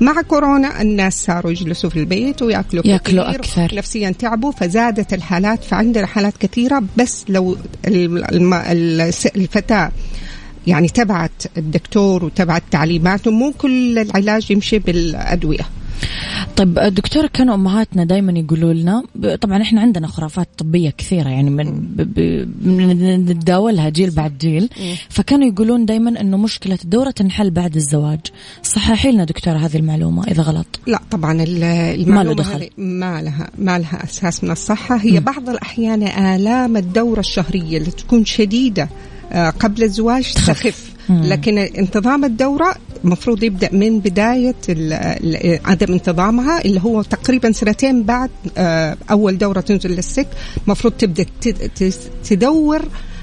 مع 0.00 0.22
كورونا 0.22 0.82
الناس 0.82 1.24
صاروا 1.24 1.50
يجلسوا 1.50 1.90
في 1.90 1.98
البيت 1.98 2.42
ويأكلوا 2.42 2.86
يأكلوا 2.86 3.30
أكثر. 3.34 3.74
نفسيا 3.74 4.10
تعبوا 4.10 4.52
فزادت 4.52 5.14
الحالات. 5.14 5.64
فعندنا 5.64 6.06
حالات 6.06 6.36
كثيرة 6.36 6.82
بس 6.96 7.24
لو 7.28 7.56
الفتاة 9.36 9.92
يعني 10.66 10.88
تبعت 10.88 11.42
الدكتور 11.56 12.24
وتبعت 12.24 12.62
تعليماته 12.70 13.30
مو 13.30 13.52
كل 13.58 13.98
العلاج 13.98 14.50
يمشي 14.50 14.78
بالأدوية. 14.78 15.66
طيب 16.56 16.74
دكتور 16.74 17.26
كانوا 17.26 17.54
أمهاتنا 17.54 18.04
دائما 18.04 18.32
يقولوا 18.32 18.72
لنا 18.72 19.02
طبعا 19.40 19.62
إحنا 19.62 19.80
عندنا 19.80 20.06
خرافات 20.06 20.48
طبية 20.58 20.90
كثيرة 20.90 21.28
يعني 21.28 21.50
من 21.50 23.24
نتداولها 23.30 23.88
جيل 23.88 24.10
بعد 24.10 24.38
جيل. 24.38 24.68
فكانوا 25.08 25.48
يقولون 25.48 25.86
دائما 25.86 26.20
إنه 26.20 26.36
مشكلة 26.36 26.78
الدوره 26.84 27.10
تنحل 27.10 27.50
بعد 27.50 27.76
الزواج. 27.76 28.20
صححي 28.62 29.12
لنا 29.12 29.24
دكتوره 29.24 29.56
هذه 29.58 29.76
المعلومة 29.76 30.24
إذا 30.24 30.42
غلط. 30.42 30.80
لا 30.86 31.00
طبعا 31.10 31.42
المعلومه 31.42 32.14
ما 32.14 32.22
له 32.22 32.34
دخل. 32.34 32.70
ما 32.78 33.22
لها 33.22 33.50
ما 33.58 33.78
لها 33.78 34.04
أساس 34.04 34.44
من 34.44 34.50
الصحة. 34.50 34.96
هي 34.96 35.20
م. 35.20 35.24
بعض 35.24 35.48
الأحيان 35.48 36.02
آلام 36.02 36.76
الدورة 36.76 37.20
الشهرية 37.20 37.78
اللي 37.78 37.90
تكون 37.90 38.24
شديدة 38.24 38.88
آه، 39.32 39.50
قبل 39.50 39.82
الزواج 39.82 40.32
تخف. 40.32 40.87
لكن 41.10 41.58
انتظام 41.58 42.24
الدورة 42.24 42.74
المفروض 43.04 43.42
يبدأ 43.42 43.68
من 43.72 44.00
بداية 44.00 44.54
عدم 45.64 45.92
انتظامها 45.92 46.64
اللي 46.64 46.80
هو 46.80 47.02
تقريبا 47.02 47.52
سنتين 47.52 48.02
بعد 48.02 48.30
آه، 48.58 48.96
أول 49.10 49.38
دورة 49.38 49.60
تنزل 49.60 49.90
للست 49.90 50.26
المفروض 50.66 50.92
تبدأ 50.92 51.26
تدور 52.24 52.82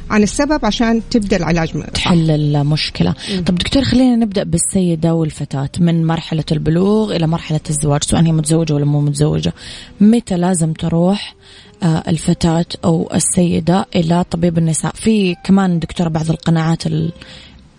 عن 0.09 0.23
السبب 0.23 0.65
عشان 0.65 1.01
تبدأ 1.09 1.37
العلاج 1.37 1.83
تحل 1.93 2.31
المشكلة. 2.31 3.15
مم. 3.33 3.43
طب 3.43 3.55
دكتور 3.55 3.83
خلينا 3.83 4.15
نبدأ 4.15 4.43
بالسيدة 4.43 5.13
والفتاة. 5.13 5.69
من 5.79 6.07
مرحلة 6.07 6.43
البلوغ 6.51 7.15
إلى 7.15 7.27
مرحلة 7.27 7.59
الزواج 7.69 8.03
سواء 8.03 8.23
هي 8.23 8.31
متزوجة 8.31 8.73
ولا 8.73 8.85
مو 8.85 9.01
متزوجة. 9.01 9.53
متى 10.01 10.37
لازم 10.37 10.73
تروح 10.73 11.35
آه، 11.83 12.03
الفتاة 12.07 12.65
أو 12.85 13.09
السيدة 13.13 13.85
إلى 13.95 14.23
طبيب 14.31 14.57
النساء؟ 14.57 14.91
في 14.95 15.35
كمان 15.43 15.79
دكتورة 15.79 16.09
بعض 16.09 16.29
القناعات 16.29 16.87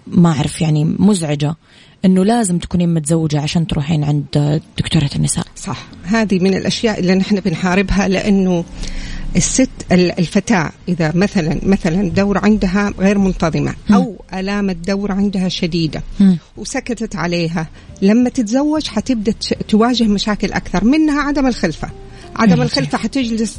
ما 0.06 0.32
أعرف 0.32 0.60
يعني 0.60 0.84
مزعجة 0.84 1.56
إنه 2.04 2.24
لازم 2.24 2.58
تكونين 2.58 2.94
متزوجة 2.94 3.40
عشان 3.40 3.66
تروحين 3.66 4.04
عند 4.04 4.60
دكتورة 4.78 5.10
النساء. 5.16 5.46
صح. 5.56 5.86
هذه 6.04 6.38
من 6.38 6.54
الأشياء 6.54 7.00
اللي 7.00 7.14
نحن 7.14 7.40
بنحاربها 7.40 8.08
لأنه 8.08 8.64
الست 9.36 9.70
الفتاة 9.92 10.70
إذا 10.88 11.12
مثلا 11.14 11.60
مثلا 11.62 12.08
دورة 12.08 12.38
عندها 12.38 12.92
غير 12.98 13.18
منتظمة 13.18 13.74
أو 13.94 14.24
آلام 14.34 14.70
الدورة 14.70 15.12
عندها 15.12 15.48
شديدة 15.48 16.02
وسكتت 16.56 17.16
عليها 17.16 17.66
لما 18.02 18.28
تتزوج 18.28 18.86
حتبدأ 18.86 19.34
تواجه 19.68 20.04
مشاكل 20.04 20.52
أكثر 20.52 20.84
منها 20.84 21.22
عدم 21.22 21.46
الخلفة. 21.46 21.90
عدم 22.38 22.62
الخلفة 22.62 22.98
حتجلس 22.98 23.58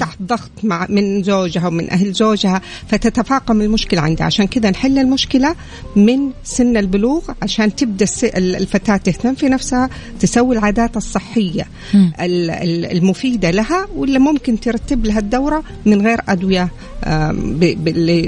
تحت 0.00 0.22
ضغط 0.22 0.50
مع 0.62 0.86
من 0.88 1.22
زوجها 1.22 1.66
ومن 1.68 1.90
أهل 1.90 2.12
زوجها 2.12 2.60
فتتفاقم 2.88 3.60
المشكلة 3.60 4.00
عندها 4.00 4.26
عشان 4.26 4.46
كذا 4.46 4.70
نحل 4.70 4.98
المشكلة 4.98 5.54
من 5.96 6.30
سن 6.44 6.76
البلوغ 6.76 7.22
عشان 7.42 7.76
تبدأ 7.76 8.06
الفتاة 8.36 8.96
تهتم 8.96 9.34
في 9.34 9.48
نفسها 9.48 9.90
تسوي 10.20 10.58
العادات 10.58 10.96
الصحية 10.96 11.66
المفيدة 12.92 13.50
لها 13.50 13.86
ولا 13.96 14.18
ممكن 14.18 14.60
ترتب 14.60 15.06
لها 15.06 15.18
الدورة 15.18 15.62
من 15.86 16.06
غير 16.06 16.20
أدوية 16.28 16.68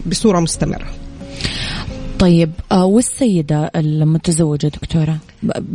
بصورة 0.06 0.40
مستمرة. 0.40 0.86
طيب 2.18 2.50
آه، 2.72 2.84
والسيدة 2.84 3.70
المتزوجة 3.76 4.66
دكتورة 4.66 5.18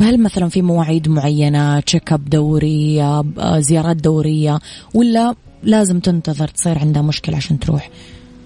هل 0.01 0.23
مثلا 0.23 0.49
في 0.49 0.61
مواعيد 0.61 1.09
معينة 1.09 1.79
تشيك 1.79 2.13
اب 2.13 2.29
دورية 2.29 3.23
آه، 3.39 3.59
زيارات 3.59 3.95
دورية 3.95 4.59
ولا 4.93 5.35
لازم 5.63 5.99
تنتظر 5.99 6.47
تصير 6.47 6.79
عندها 6.79 7.01
مشكلة 7.01 7.37
عشان 7.37 7.59
تروح؟ 7.59 7.89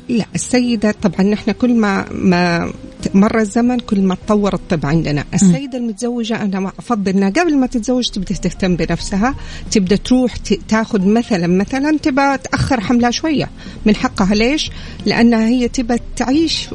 لا 0.10 0.26
السيدة 0.36 0.92
طبعا 0.92 1.22
نحن 1.22 1.52
كل 1.52 1.74
ما 1.74 2.06
ما 2.12 2.72
مر 3.14 3.40
الزمن 3.40 3.80
كل 3.80 4.02
ما 4.02 4.16
تطور 4.16 4.54
الطب 4.54 4.86
عندنا. 4.86 5.26
السيدة 5.34 5.78
المتزوجة 5.78 6.42
أنا 6.42 6.72
أفضل 6.80 7.12
أنها 7.12 7.30
قبل 7.30 7.58
ما 7.58 7.68
تتزوج 7.68 8.10
تبدأ 8.10 8.36
تهتم 8.36 8.76
بنفسها 8.76 9.36
تبدأ 9.72 9.96
تروح 9.96 10.36
تأخذ 10.68 11.08
مثلا 11.08 11.48
مثلا 11.48 11.98
تبى 11.98 12.38
تأخر 12.38 12.82
حملها 12.82 13.12
شوية. 13.12 13.50
من 13.86 13.96
حقها 13.96 14.36
ليش؟ 14.36 14.72
لأنها 15.06 15.48
هي 15.48 15.68
تبى 15.68 15.98
تعيش 16.16 16.70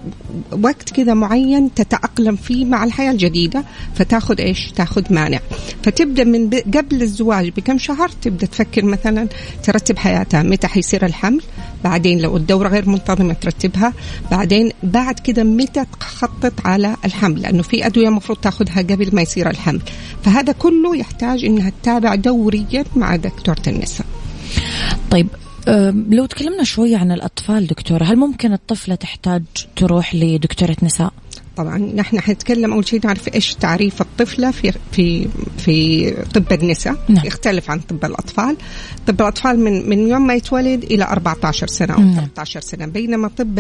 وقت 0.62 0.90
كذا 0.90 1.14
معين 1.14 1.74
تتأقلم 1.74 2.36
فيه 2.36 2.64
مع 2.64 2.84
الحياة 2.84 3.10
الجديدة. 3.10 3.64
فتأخذ 3.94 4.40
إيش؟ 4.40 4.72
تأخذ 4.76 5.02
مانع. 5.10 5.38
فتبدأ 5.82 6.24
من 6.24 6.50
قبل 6.50 7.02
الزواج 7.02 7.48
بكم 7.48 7.78
شهر 7.78 8.08
تبدأ 8.08 8.46
تفكر 8.46 8.84
مثلا 8.84 9.28
ترتب 9.62 9.98
حياتها. 9.98 10.42
متى 10.42 10.66
حيصير 10.66 11.06
الحمل؟ 11.06 11.40
بعدين 11.84 12.20
لو 12.20 12.36
الدورة 12.36 12.68
غير 12.68 12.88
منتظمة 12.88 13.21
ترتبها. 13.30 13.92
بعدين 14.30 14.70
بعد 14.82 15.18
كده 15.18 15.42
متى 15.44 15.84
تخطط 16.00 16.52
على 16.64 16.96
الحمل؟ 17.04 17.42
لأنه 17.42 17.62
في 17.62 17.86
أدوية 17.86 18.08
المفروض 18.08 18.38
تاخذها 18.38 18.78
قبل 18.82 19.10
ما 19.12 19.22
يصير 19.22 19.50
الحمل. 19.50 19.80
فهذا 20.24 20.52
كله 20.52 20.96
يحتاج 20.96 21.44
إنها 21.44 21.72
تتابع 21.82 22.14
دوريا 22.14 22.84
مع 22.96 23.16
دكتورة 23.16 23.62
النساء 23.66 24.06
طيب 25.10 25.28
لو 26.10 26.26
تكلمنا 26.26 26.64
شوية 26.64 26.96
عن 26.96 27.12
الأطفال 27.12 27.66
دكتورة 27.66 28.04
هل 28.04 28.16
ممكن 28.16 28.52
الطفلة 28.52 28.94
تحتاج 28.94 29.42
تروح 29.76 30.14
لدكتورة 30.14 30.76
نساء؟ 30.82 31.12
طبعا 31.56 31.78
نحن 31.78 32.20
حنتكلم 32.20 32.72
أول 32.72 32.88
شيء 32.88 33.00
نعرف 33.04 33.34
إيش 33.34 33.54
تعريف 33.54 34.00
الطفلة 34.00 34.50
في 34.50 34.72
في 34.92 35.28
في 35.58 36.10
طب 36.34 36.52
النساء. 36.52 36.96
نعم. 37.08 37.26
يختلف 37.26 37.70
عن 37.70 37.80
طب 37.80 38.04
الأطفال. 38.04 38.56
طب 39.06 39.20
الأطفال 39.20 39.60
من 39.60 39.88
من 39.88 40.08
يوم 40.08 40.26
ما 40.26 40.34
يتولد 40.34 40.84
إلى 40.84 41.04
14 41.04 41.66
سنة 41.66 41.94
أو 41.94 42.00
نعم. 42.00 42.14
13 42.14 42.60
سنة. 42.60 42.86
بينما 42.86 43.28
طب 43.28 43.58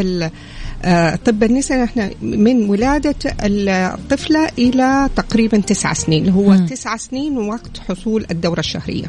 آه، 0.84 1.16
طب 1.16 1.42
النساء 1.42 1.82
نحن 1.84 2.10
من 2.22 2.70
ولادة 2.70 3.14
الطفلة 3.26 4.48
إلى 4.58 5.08
تقريبا 5.16 5.58
تسعة 5.58 5.94
سنين. 5.94 6.20
اللي 6.22 6.34
هو 6.34 6.66
تسعة 6.66 6.96
سنين 6.96 7.38
وقت 7.38 7.78
حصول 7.88 8.26
الدورة 8.30 8.60
الشهرية. 8.60 9.06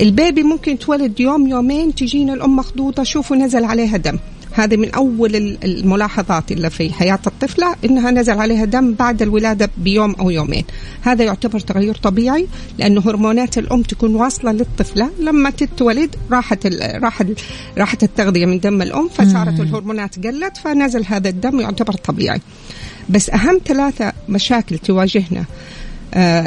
البيبي 0.00 0.42
ممكن 0.42 0.72
يتولد 0.72 1.20
يوم 1.20 1.46
يومين 1.46 1.94
تجينا 1.94 2.34
الأم 2.34 2.56
مخضوضة 2.56 3.02
شوفوا 3.02 3.36
نزل 3.36 3.64
عليها 3.64 3.96
دم. 3.96 4.18
هذه 4.60 4.76
من 4.76 4.90
أول 4.90 5.36
الملاحظات 5.64 6.52
اللي 6.52 6.70
في 6.70 6.92
حياة 6.92 7.18
الطفلة 7.26 7.74
إنها 7.84 8.10
نزل 8.10 8.32
عليها 8.32 8.64
دم 8.64 8.94
بعد 8.94 9.22
الولادة 9.22 9.70
بيوم 9.78 10.14
أو 10.14 10.30
يومين. 10.30 10.64
هذا 11.02 11.24
يعتبر 11.24 11.60
تغير 11.60 11.94
طبيعي 11.94 12.46
لأنه 12.78 13.00
هرمونات 13.00 13.58
الأم 13.58 13.82
تكون 13.82 14.14
واصلة 14.14 14.52
للطفلة. 14.52 15.10
لما 15.20 15.50
تتولد 15.50 16.16
راحت 16.30 16.66
راحت 16.76 17.26
راحت 17.78 18.02
التغذية 18.02 18.46
من 18.46 18.60
دم 18.60 18.82
الأم 18.82 19.08
فصارت 19.08 19.60
الهرمونات 19.60 20.26
قلت 20.26 20.56
فنزل 20.56 21.04
هذا 21.06 21.28
الدم 21.28 21.60
يعتبر 21.60 21.92
طبيعي. 21.92 22.40
بس 23.08 23.30
أهم 23.30 23.60
ثلاثة 23.66 24.12
مشاكل 24.28 24.78
تواجهنا 24.78 25.44
آه 26.14 26.46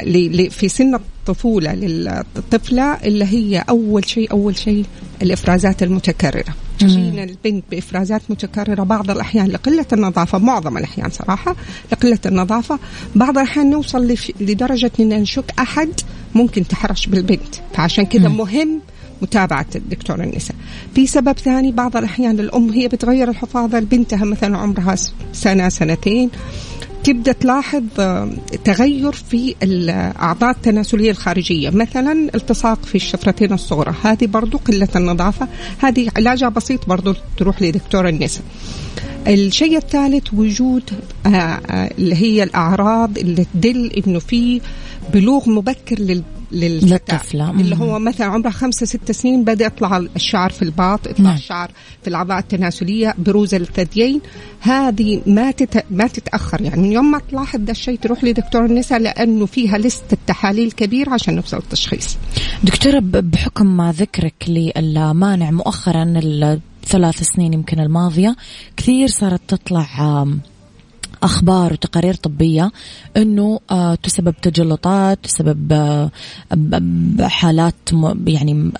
في 0.49 0.69
سن 0.69 0.95
الطفولة 0.95 1.73
للطفلة 1.73 2.93
اللي 2.93 3.25
هي 3.25 3.63
أول 3.69 4.09
شيء 4.09 4.31
أول 4.31 4.57
شيء 4.57 4.85
الإفرازات 5.23 5.83
المتكررة. 5.83 6.53
تجينا 6.79 7.23
البنت 7.23 7.63
بإفرازات 7.71 8.21
متكررة 8.29 8.83
بعض 8.83 9.11
الأحيان 9.11 9.47
لقلة 9.47 9.85
النظافة 9.93 10.37
معظم 10.37 10.77
الأحيان 10.77 11.09
صراحة 11.09 11.55
لقلة 11.91 12.19
النظافة. 12.25 12.79
بعض 13.15 13.37
الأحيان 13.37 13.69
نوصل 13.69 14.15
لدرجة 14.39 14.91
أن 14.99 15.09
نشك 15.09 15.53
أحد 15.59 15.89
ممكن 16.35 16.67
تحرش 16.67 17.07
بالبنت. 17.07 17.55
فعشان 17.73 18.05
كذا 18.05 18.27
مهم 18.27 18.81
متابعة 19.21 19.65
الدكتور 19.75 20.23
النساء. 20.23 20.55
في 20.95 21.07
سبب 21.07 21.39
ثاني 21.39 21.71
بعض 21.71 21.97
الأحيان 21.97 22.39
الأم 22.39 22.69
هي 22.69 22.87
بتغير 22.87 23.29
الحفاظة 23.29 23.79
لبنتها 23.79 24.25
مثلا 24.25 24.57
عمرها 24.57 24.95
سنة 25.33 25.69
سنتين. 25.69 26.29
تبدأ 27.03 27.31
تلاحظ 27.31 27.83
آه، 27.99 28.29
تغير 28.63 29.11
في 29.11 29.55
الأعضاء 29.63 30.51
التناسلية 30.51 31.11
الخارجية. 31.11 31.69
مثلا 31.69 32.29
التصاق 32.35 32.85
في 32.85 32.95
الشفرتين 32.95 33.53
الصغرى 33.53 33.95
هذه 34.03 34.25
برضو 34.25 34.57
قلة 34.57 34.87
النظافة. 34.95 35.47
هذه 35.79 36.09
علاجها 36.17 36.49
بسيط 36.49 36.85
برضو 36.89 37.15
تروح 37.37 37.61
لدكتور 37.61 38.07
النساء. 38.07 38.43
الشيء 39.27 39.77
الثالث 39.77 40.33
وجود 40.33 40.83
آه، 41.25 41.29
آه، 41.29 41.91
اللي 41.97 42.15
هي 42.15 42.43
الأعراض 42.43 43.17
اللي 43.17 43.45
تدل 43.53 43.91
إنه 44.07 44.19
في 44.19 44.61
بلوغ 45.13 45.49
مبكر 45.49 45.95
للطفلة. 46.53 47.51
اللي 47.51 47.75
هو 47.75 47.99
مثلا 47.99 48.27
عمرها 48.27 48.51
خمسة 48.51 48.85
ست 48.85 49.11
سنين 49.11 49.43
بدأ 49.43 49.65
يطلع 49.65 49.97
الشعر 49.97 50.49
في 50.49 50.61
الباط 50.61 51.07
يطلع 51.07 51.25
نعم. 51.25 51.35
الشعر 51.35 51.71
في 52.01 52.07
الأعضاء 52.07 52.39
التناسلية 52.39 53.15
بروز 53.17 53.53
الثديين 53.53 54.21
هذه 54.59 55.21
ما 55.25 55.51
تت... 55.51 55.85
ما 55.91 56.07
تتأخر. 56.07 56.61
يعني 56.61 56.81
من 56.81 56.91
يوم 56.91 57.11
ما 57.11 57.19
تلاحظ 57.29 57.59
ده 57.59 57.71
الشيء 57.71 57.99
تروح 57.99 58.23
لدكتور 58.23 58.65
النساء 58.65 58.99
لأنه 58.99 59.45
فيها 59.45 59.77
لستة 59.77 60.17
تحاليل 60.27 60.71
كبيرة 60.71 61.09
عشان 61.09 61.35
نوصل 61.35 61.57
التشخيص. 61.57 62.17
دكتورة 62.63 62.99
بحكم 63.03 63.77
ما 63.77 63.91
ذكرك 63.91 64.33
للمانع 64.47 65.51
مؤخرا 65.51 66.13
الثلاث 66.83 67.23
سنين 67.35 67.53
يمكن 67.53 67.79
الماضية 67.79 68.35
كثير 68.77 69.07
صارت 69.07 69.41
تطلع 69.47 70.25
أخبار 71.23 71.73
وتقارير 71.73 72.13
طبية 72.13 72.71
إنه 73.17 73.59
آه 73.71 73.95
تسبب 73.95 74.35
تجلطات 74.41 75.19
تسبب 75.23 75.73
آه 75.73 76.11
حالات 77.21 77.75
يعني 78.27 78.71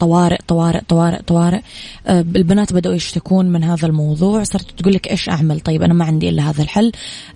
طوارئ 0.00 0.38
طوارئ 0.48 0.80
طوارئ 0.88 1.22
طوارئ. 1.22 1.60
آه 2.06 2.20
البنات 2.20 2.72
بدأوا 2.72 2.94
يشتكون 2.94 3.46
من 3.46 3.64
هذا 3.64 3.86
الموضوع 3.86 4.42
صرت 4.42 4.70
تقول 4.80 4.94
لك 4.94 5.10
إيش 5.10 5.28
أعمل؟ 5.28 5.60
طيب 5.60 5.82
أنا 5.82 5.94
ما 5.94 6.04
عندي 6.04 6.28
إلا 6.28 6.50
هذا 6.50 6.62
الحل. 6.62 6.92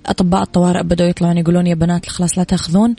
أطباء 0.06 0.42
الطوارئ 0.42 0.82
بدأوا 0.82 1.08
يطلعون 1.08 1.38
يقولون 1.38 1.66
يا 1.66 1.74
بنات 1.74 2.06
خلاص 2.08 2.38
لا 2.38 2.44
تأخذون. 2.44 2.94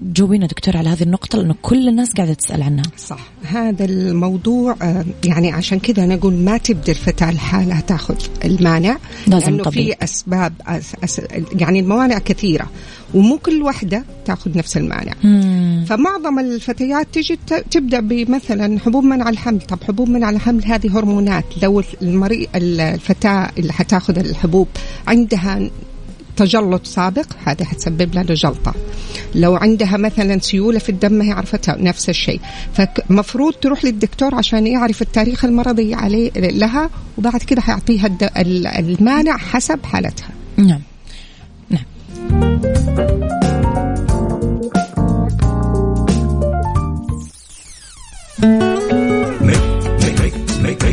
جاوبينا 0.00 0.46
دكتور 0.46 0.76
على 0.76 0.88
هذه 0.88 1.02
النقطة 1.02 1.38
لأنه 1.38 1.54
كل 1.62 1.88
الناس 1.88 2.12
قاعدة 2.12 2.34
تسأل 2.34 2.62
عنها 2.62 2.84
صح 2.96 3.30
هذا 3.42 3.84
الموضوع 3.84 4.76
آه، 4.82 5.04
يعني 5.24 5.52
عشان 5.52 5.78
كذا 5.78 6.04
أنا 6.04 6.14
أقول 6.14 6.34
ما 6.34 6.56
تبدأ 6.56 6.92
الفتاة 6.92 7.30
لحالها 7.30 7.80
تاخذ 7.80 8.16
المانع 8.44 8.96
لازم 9.26 9.56
لأنه. 9.56 9.70
في 9.70 9.94
أسباب 10.02 10.52
أس 10.66 10.92
أس 11.04 11.20
يعني 11.52 11.80
الموانع 11.80 12.18
كثيرة 12.18 12.70
ومو 13.14 13.38
كل 13.38 13.62
وحدة 13.62 14.04
تاخذ 14.24 14.58
نفس 14.58 14.76
المانع 14.76 15.12
مم. 15.24 15.84
فمعظم 15.88 16.38
الفتيات 16.38 17.06
تجي 17.12 17.38
تبدأ 17.70 18.00
بمثلا 18.00 18.78
حبوب 18.80 19.04
منع 19.04 19.28
الحمل 19.28 19.60
طب 19.60 19.78
حبوب 19.88 20.08
منع 20.08 20.30
الحمل 20.30 20.64
هذه 20.64 20.98
هرمونات 20.98 21.44
لو 21.62 21.82
المريء 22.02 22.48
الفتاة 22.54 23.50
اللي 23.58 23.72
حتاخذ 23.72 24.18
الحبوب 24.18 24.68
عندها 25.06 25.70
تجلط 26.36 26.86
سابق 26.86 27.26
هذا 27.44 27.64
حتسبب 27.64 28.14
لها 28.14 28.22
جلطة. 28.22 28.74
لو 29.34 29.56
عندها 29.56 29.96
مثلا 29.96 30.38
سيولة 30.38 30.78
في 30.78 30.88
الدم 30.88 31.12
ما 31.12 31.24
هي 31.24 31.32
عرفتها 31.32 31.76
نفس 31.78 32.08
الشيء. 32.08 32.40
فمفروض 32.74 33.52
تروح 33.54 33.84
للدكتور 33.84 34.34
عشان 34.34 34.66
يعرف 34.66 35.02
التاريخ 35.02 35.44
المرضي 35.44 35.94
عليه 35.94 36.30
لها 36.36 36.90
وبعد 37.18 37.42
كده 37.42 37.60
حيعطيها 37.60 38.18
المانع 38.78 39.36
حسب 39.36 39.84
حالتها. 39.84 40.28
نعم. 40.56 40.80
نعم. 41.70 41.84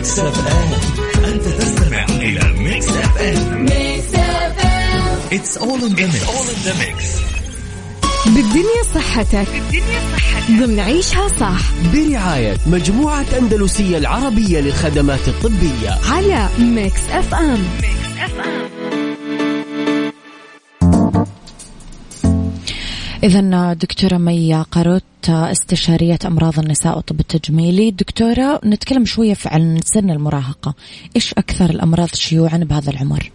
Mix 0.01 0.19
FM 0.19 1.23
انت 1.23 1.43
تستمع 1.43 2.05
إلى 2.05 2.53
Mix 2.59 2.87
FM 2.87 3.60
It's 5.31 5.55
all 5.65 5.81
in 5.87 5.93
the 5.95 6.07
mix. 6.11 6.23
all 6.33 6.47
in 6.53 6.59
the 6.67 6.75
mix. 6.83 6.97
بالدنيا 8.25 8.83
صحتك. 8.95 9.47
بالدنيا 9.51 9.99
صحتك. 10.13 10.51
ضمن 10.51 10.79
عيشها 10.79 11.27
صح. 11.27 11.61
برعاية 11.93 12.57
مجموعة 12.67 13.25
أندلسية 13.39 13.97
العربية 13.97 14.59
للخدمات 14.59 15.27
الطبية. 15.27 15.97
على 16.09 16.49
Mix 16.59 17.01
FM 17.11 17.67
Mix 17.81 18.17
FM 18.19 18.71
إذا 23.23 23.73
دكتورة 23.73 24.17
مي 24.17 24.65
قاروت 24.71 25.03
استشارية 25.29 26.19
أمراض 26.25 26.59
النساء 26.59 26.95
والطب 26.95 27.19
التجميلي. 27.19 27.91
دكتورة 27.91 28.61
نتكلم 28.65 29.05
شوية 29.05 29.37
عن 29.45 29.79
سن 29.85 30.09
المراهقة. 30.09 30.73
إيش 31.15 31.33
أكثر 31.33 31.69
الأمراض 31.69 32.09
شيوعا 32.15 32.57
بهذا 32.57 32.89
العمر؟ 32.89 33.31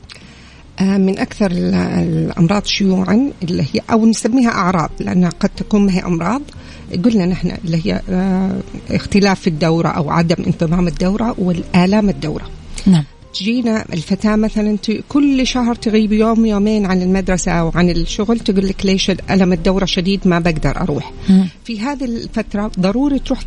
آه، 0.80 0.98
من 0.98 1.18
أكثر 1.18 1.50
الأمراض 1.50 2.64
شيوعا 2.64 3.30
اللي 3.42 3.62
هي 3.62 3.80
أو 3.92 4.06
نسميها 4.06 4.50
أعراض 4.50 4.90
لأنها 5.00 5.30
قد 5.40 5.48
تكون 5.56 5.86
ما 5.86 5.94
هي 5.94 6.02
أمراض. 6.02 6.42
قلنا 7.04 7.26
نحن 7.26 7.52
اللي 7.64 7.86
هي 7.86 8.00
آه، 8.10 8.60
اختلاف 8.90 9.40
في 9.40 9.46
الدورة 9.46 9.88
أو 9.88 10.10
عدم 10.10 10.44
انتظام 10.46 10.88
الدورة 10.88 11.34
والآلام 11.38 12.08
الدورة. 12.08 12.50
نعم. 12.86 13.04
تجينا 13.34 13.84
الفتاة 13.92 14.36
مثلا 14.36 14.78
كل 15.08 15.46
شهر 15.46 15.74
تغيب 15.74 16.12
يوم 16.12 16.46
يومين 16.46 16.86
عن 16.86 17.02
المدرسة 17.02 17.52
أو 17.52 17.72
عن 17.74 17.90
الشغل 17.90 18.40
تقول 18.40 18.68
لك 18.68 18.86
ليش 18.86 19.10
ألم 19.10 19.52
الدورة 19.52 19.84
شديد 19.84 20.28
ما 20.28 20.38
بقدر 20.38 20.80
أروح. 20.80 21.12
في 21.64 21.80
هذه 21.80 22.04
الفترة 22.04 22.70
ضروري 22.80 23.18
تروح 23.18 23.42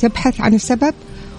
تبحث 0.00 0.40
عن 0.40 0.54
السبب 0.54 0.94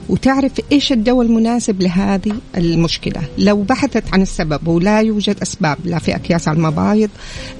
وتعرف 0.09 0.51
إيش 0.71 0.91
الدواء 0.91 1.25
المناسب 1.25 1.81
لهذه 1.81 2.33
المشكلة. 2.57 3.21
لو 3.37 3.61
بحثت 3.61 4.03
عن 4.13 4.21
السبب 4.21 4.67
ولا 4.67 5.01
يوجد 5.01 5.35
أسباب 5.41 5.77
لا 5.85 5.99
في 5.99 6.15
أكياس 6.15 6.47
على 6.47 6.57
المبايض 6.57 7.09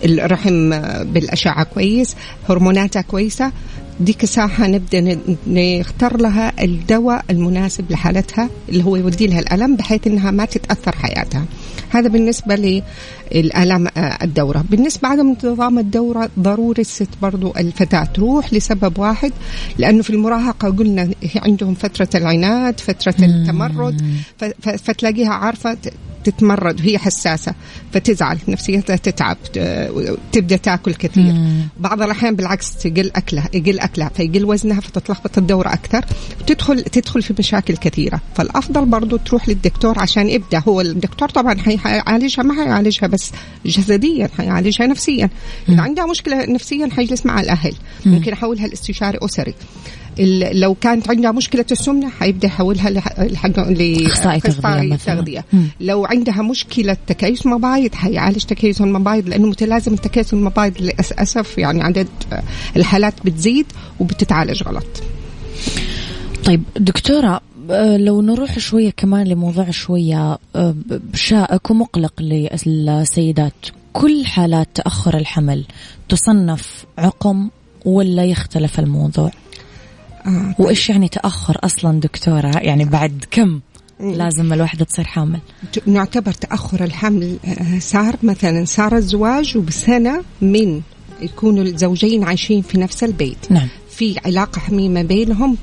الرحم 0.06 0.70
بالأشعة 1.04 1.64
كويس 1.64 2.16
هرموناتها 2.50 3.02
كويسة 3.02 3.52
ديك 4.00 4.24
الساعة 4.24 4.68
نبدأ 4.68 5.18
نختار 5.48 6.22
لها 6.22 6.64
الدواء 6.64 7.26
المناسب 7.30 7.92
لحالتها 7.92 8.50
اللي 8.70 8.84
هو 8.84 8.96
يودي 8.96 9.28
لها 9.28 9.40
الألم 9.40 9.76
بحيث 9.76 10.08
أنها 10.08 10.32
ما 10.32 10.46
تتأثر 10.46 10.96
حياتها. 10.96 11.46
هذا 11.90 12.08
بالنسبة 12.08 12.82
للآلام 13.32 13.88
آه، 13.88 14.24
الدورة. 14.24 14.66
بالنسبة 14.70 15.08
عدم 15.08 15.28
انتظام 15.28 15.80
الدورة 15.80 16.30
ضروري 16.40 16.82
الست 16.82 17.10
برضو 17.22 17.54
الفتاة 17.58 18.04
تروح 18.04 18.54
لسبب 18.54 19.00
واحد 19.00 19.32
لأنه 19.78 20.02
في 20.02 20.10
المراهقة 20.10 20.70
قلنا 20.70 21.10
عندهم 21.36 21.74
فترة 21.74 22.10
العناد 22.16 22.80
فترة 22.80 23.16
التمرد 23.20 24.02
فتلاقيها 24.62 25.34
عارفة 25.34 25.78
تتمرد 26.24 26.80
وهي 26.82 26.98
حساسة 26.98 27.54
فتزعل 27.94 28.38
نفسيتها 28.48 28.96
تتعب 28.96 29.38
تبدأ 30.32 30.58
تاكل 30.58 30.94
كثير. 30.94 31.34
مم. 31.34 31.68
بعض 31.80 32.02
الأحيان 32.02 32.36
بالعكس 32.36 32.78
تقل 32.78 33.12
أكلها 33.16 33.50
يقل 33.54 33.80
أكلها 33.80 34.10
فيقل 34.16 34.46
وزنها 34.46 34.82
فتتلخبط 34.82 35.38
الدورة 35.38 35.74
أكثر 35.74 36.06
وتدخل 36.42 36.84
تدخل 36.84 37.22
في 37.22 37.34
مشاكل 37.40 37.78
كثيرة. 37.78 38.22
فالأفضل 38.36 38.86
برضو 38.86 39.18
تروح 39.18 39.50
للدكتور 39.50 40.00
عشان 40.00 40.30
يبدأ. 40.30 40.64
هو 40.68 40.82
الدكتور 40.82 41.30
طبعا 41.30 41.58
حيعالجها 41.60 42.44
ما 42.44 42.64
حيعالجها 42.64 43.08
بس 43.08 43.32
جسديا 43.66 44.30
حيعالجها 44.38 44.88
نفسيا. 44.88 45.30
إذا 45.70 45.82
عندها 45.82 46.06
مشكلة 46.06 46.46
نفسيا 46.46 46.90
حيجلس 46.96 47.26
مع 47.26 47.42
الأهل. 47.42 47.74
ممكن 48.06 48.32
يحولها 48.32 48.68
لاستشاري 48.68 49.18
أسري. 49.22 49.54
لو 50.54 50.74
كانت 50.74 51.10
عندها 51.10 51.32
مشكلة 51.32 51.66
السمنة 51.72 52.10
حيبدأ 52.10 52.48
يحولها 52.48 52.90
لاخصائي 52.90 54.40
تغذية 55.06 55.46
لو 55.80 56.06
عندها 56.06 56.42
مشكلة 56.42 56.98
تكيس 57.08 57.46
مبايض 57.46 57.96
حيعالج 57.96 58.44
تكيس 58.44 58.82
المبايض 58.82 59.30
لأنه 59.30 59.48
متلازم 59.48 59.94
التكيس 59.94 60.34
المبايض 60.34 60.82
للأسف 60.82 61.58
يعني 61.58 61.84
عدد 61.84 62.08
الحالات 62.76 63.14
بتزيد 63.26 63.66
وبتتعالج 64.00 64.64
غلط. 64.64 65.04
طيب 66.46 66.64
دكتورة 66.80 67.42
آه، 67.70 67.98
لو 67.98 68.22
نروح 68.22 68.60
شوية 68.60 68.90
كمان 68.90 69.28
لموضوع 69.28 69.72
شوية 69.72 70.38
آه، 70.56 70.76
شائك 71.14 71.72
ومقلق 71.72 72.14
للسيدات. 72.66 73.54
كل 73.94 74.26
حالات 74.26 74.68
تأخر 74.74 75.18
الحمل 75.18 75.66
تصنف 76.10 76.86
عقم 76.98 77.50
ولا 77.86 78.26
يختلف 78.26 78.80
الموضوع؟ 78.80 79.32
آه. 80.26 80.56
وإيش 80.60 80.90
يعني 80.90 81.08
تأخر 81.08 81.58
أصلا 81.64 82.00
دكتورة؟ 82.00 82.58
يعني 82.58 82.86
بعد 82.86 83.26
كم 83.32 83.60
لازم 84.00 84.54
الوحدة 84.54 84.86
تصير 84.86 85.06
حامل؟ 85.06 85.40
نعتبر 85.86 86.32
تأخر 86.32 86.84
الحمل 86.84 87.38
آه، 87.46 87.80
صار 87.80 88.16
مثلا 88.24 88.66
صار 88.66 88.96
الزواج 88.96 89.58
وبسنة 89.58 90.24
من 90.42 90.82
يكونوا 91.22 91.64
الزوجين 91.64 92.24
عايشين 92.24 92.62
في 92.62 92.80
نفس 92.80 93.04
البيت. 93.04 93.52
نعم. 93.52 93.68
في 93.90 94.16
علاقة 94.26 94.60
حميمة 94.60 95.02
بينهم 95.02 95.58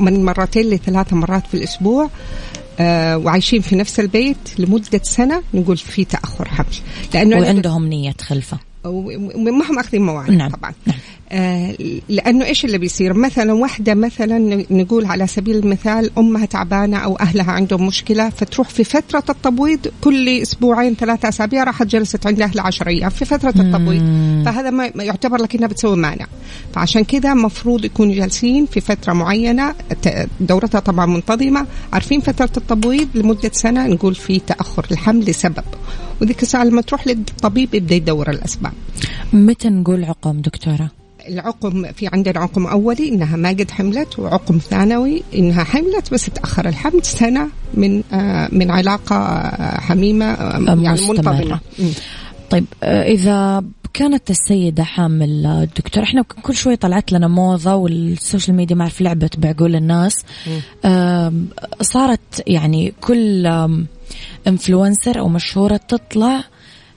من 0.00 0.24
مرتين 0.24 0.70
لثلاث 0.70 1.12
مرات 1.12 1.46
في 1.46 1.54
الأسبوع 1.54 2.10
آه 2.80 3.18
وعايشين 3.18 3.60
في 3.60 3.76
نفس 3.76 4.00
البيت 4.00 4.36
لمدة 4.58 5.00
سنة 5.02 5.42
نقول 5.54 5.76
في 5.76 6.04
تأخر 6.04 6.48
حمل. 6.48 6.66
لأنه 7.14 7.36
وعندهم 7.36 7.86
نية 7.86 8.14
خلفة. 8.20 8.58
وما 8.84 9.70
هم 9.70 9.78
أخذين 9.78 10.02
مواعيد 10.02 10.34
نعم. 10.34 10.50
طبعا. 10.50 10.72
نعم. 10.86 10.96
آه 11.32 11.74
لأنه 12.08 12.44
إيش 12.44 12.64
اللي 12.64 12.78
بيصير؟ 12.78 13.14
مثلا 13.14 13.52
واحدة 13.52 13.94
مثلا 13.94 14.64
نقول 14.70 15.06
على 15.06 15.26
سبيل 15.26 15.56
المثال 15.56 16.10
أمها 16.18 16.44
تعبانة 16.44 16.96
أو 16.96 17.16
أهلها 17.16 17.52
عندهم 17.52 17.86
مشكلة 17.86 18.30
فتروح 18.30 18.68
في 18.68 18.84
فترة 18.84 19.24
التبويض 19.30 19.78
كل 20.00 20.28
أسبوعين 20.28 20.94
ثلاثة 20.94 21.28
أسابيع 21.28 21.64
راحت 21.64 21.86
جلست 21.86 22.26
عند 22.26 22.40
أهلها 22.40 22.66
10 22.66 22.88
أيام 22.88 23.10
في 23.10 23.24
فترة 23.24 23.54
التبويض. 23.56 24.02
فهذا 24.44 24.70
ما 24.70 24.92
يعتبر 24.96 25.42
لك 25.42 25.54
إنها 25.54 25.68
بتسوي 25.68 25.96
مانع. 25.96 26.26
فعشان 26.74 27.04
كذا 27.04 27.34
مفروض 27.34 27.84
يكونوا 27.84 28.14
جالسين 28.14 28.66
في 28.66 28.80
فترة 28.80 29.12
معينة 29.12 29.74
دورتها 30.40 30.80
طبعا 30.80 31.06
منتظمة. 31.06 31.66
عارفين 31.92 32.20
فترة 32.20 32.50
التبويض 32.56 33.08
لمدة 33.14 33.50
سنة؟ 33.52 33.86
نقول 33.86 34.14
في 34.14 34.38
تأخر 34.38 34.86
الحمل 34.90 35.30
لسبب. 35.30 35.64
وذيك 36.22 36.42
الساعة 36.42 36.64
لما 36.64 36.82
تروح 36.82 37.06
للطبيب 37.06 37.74
يبدأ 37.74 37.94
يدور 37.94 38.30
الأسباب. 38.30 38.72
متى 39.32 39.68
نقول 39.68 40.04
عقم 40.04 40.40
دكتورة؟ 40.40 40.90
العقم 41.28 41.92
في 41.92 42.08
عندنا 42.12 42.40
عقم 42.40 42.66
أولي 42.66 43.08
إنها 43.08 43.36
ما 43.36 43.48
قد 43.48 43.70
حملت 43.70 44.18
وعقم 44.18 44.58
ثانوي 44.58 45.22
إنها 45.34 45.64
حملت 45.64 46.12
بس 46.12 46.26
تأخر 46.26 46.68
الحمل 46.68 47.04
سنة 47.04 47.48
من 47.74 48.02
آه 48.12 48.48
من 48.52 48.70
علاقة 48.70 49.16
آه 49.16 49.80
حميمة 49.80 50.24
آه 50.24 50.80
يعني 50.82 51.08
منتظمة. 51.08 51.60
طيب 52.50 52.64
آه، 52.82 53.02
إذا 53.02 53.64
كانت 53.94 54.30
السيدة 54.30 54.84
حامل 54.84 55.68
دكتور 55.76 56.04
إحنا 56.04 56.22
كل 56.22 56.54
شوي 56.54 56.76
طلعت 56.76 57.12
لنا 57.12 57.28
موضة 57.28 57.74
وال 57.74 57.94
social 57.94 58.56
media 58.56 58.76
ما 58.76 58.82
أعرف 58.82 59.00
لعبت 59.00 59.36
بعقول 59.38 59.76
الناس. 59.76 60.24
صارت 61.80 62.42
يعني 62.46 62.92
كل 63.00 63.46
انفلونسر 64.46 65.18
أو 65.18 65.28
مشهورة 65.28 65.76
تطلع 65.76 66.44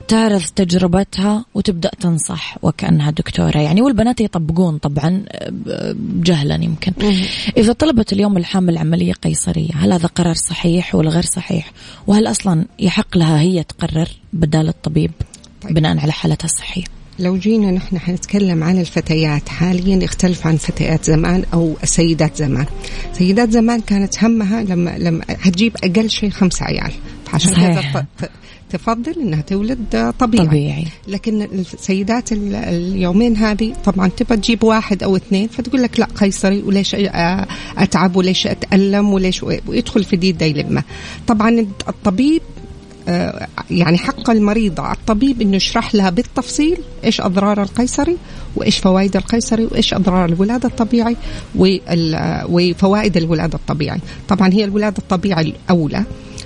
تعرض 0.08 0.41
تجربتها 0.55 1.45
وتبدأ 1.55 1.91
تنصح 1.99 2.58
وكأنها 2.62 3.12
دكتورة. 3.12 3.58
يعني 3.58 3.81
والبنات 3.81 4.21
يطبقون 4.21 4.77
طبعا 4.77 5.23
جهلا 6.23 6.63
يمكن. 6.63 6.93
إذا 7.58 7.73
طلبت 7.73 8.13
اليوم 8.13 8.38
الحامل 8.38 8.77
عملية 8.77 9.13
قيصرية 9.13 9.71
هل 9.75 9.93
هذا 9.93 10.08
قرار 10.08 10.36
صحيح 10.36 10.95
ولا 10.95 11.10
غير 11.10 11.23
صحيح؟ 11.23 11.71
وهل 12.08 12.27
أصلا 12.27 12.65
يحق 12.79 13.17
لها 13.17 13.39
هي 13.39 13.63
تقرر 13.63 14.10
بدال 14.34 14.67
الطبيب؟ 14.67 15.12
طيب. 15.65 15.73
بناء 15.73 15.99
على 15.99 16.12
حالتها 16.12 16.45
الصحية. 16.45 16.84
لو 17.19 17.38
جينا 17.38 17.71
نحن 17.71 17.99
حنتكلم 17.99 18.63
عن 18.63 18.80
الفتيات 18.80 19.49
حاليا 19.49 20.04
يختلف 20.04 20.47
عن 20.47 20.58
فتيات 20.58 21.06
زمان 21.06 21.43
أو 21.54 21.75
سيدات 21.84 22.38
زمان. 22.38 22.65
سيدات 23.13 23.51
زمان 23.51 23.82
كانت 23.82 24.23
همها 24.23 24.63
لما 24.63 24.97
لما 24.97 25.23
هتجيب 25.30 25.75
أقل 25.84 26.10
شيء 26.10 26.30
خمس 26.30 26.62
عيال. 26.62 26.91
عشان 27.34 27.54
كذا 27.54 28.06
تفضل 28.69 29.21
إنها 29.21 29.41
تولد 29.41 30.13
طبيعي, 30.19 30.45
طبيعي. 30.47 30.86
لكن 31.08 31.41
السيدات 31.41 32.32
اليومين 32.32 33.38
هذه 33.38 33.73
طبعا 33.86 34.08
تبى 34.08 34.38
تجيب 34.38 34.63
واحد 34.63 35.04
أو 35.04 35.15
اثنين 35.15 35.47
فتقول 35.47 35.84
لك 35.84 35.99
لا 35.99 36.08
قيصري 36.15 36.62
وليش 36.62 36.95
أتعب 37.78 38.15
وليش 38.15 38.47
أتألم 38.47 39.13
وليش 39.13 39.43
ويدخل 39.43 40.04
في 40.04 40.15
دي 40.15 40.32
ديلمه 40.32 40.84
طبعا 41.28 41.67
الطبيب 41.89 42.41
يعني 43.72 43.98
حق 43.98 44.30
المريضة 44.30 44.84
على 44.84 44.98
الطبيب 44.98 45.41
إنه 45.41 45.56
يشرح 45.56 45.96
لها 45.96 46.10
بالتفصيل 46.10 46.78
إيش 47.04 47.22
أضرار 47.22 47.62
القيصري 47.62 48.18
وإيش 48.56 48.78
فوائد 48.78 49.15
القيصري 49.15 49.65
وإيش 49.65 49.94
أضرار 49.94 50.26
الولادة 50.26 50.70
الطبيعي 50.70 51.15
وفوائد 52.50 53.18
الولادة 53.18 53.56
الطبيعي. 53.58 54.00
طبعا 54.28 54.54
هي 54.54 54.63
الولادة 54.63 54.98
الطبيعي 54.98 55.54
الأولى. 55.70 56.04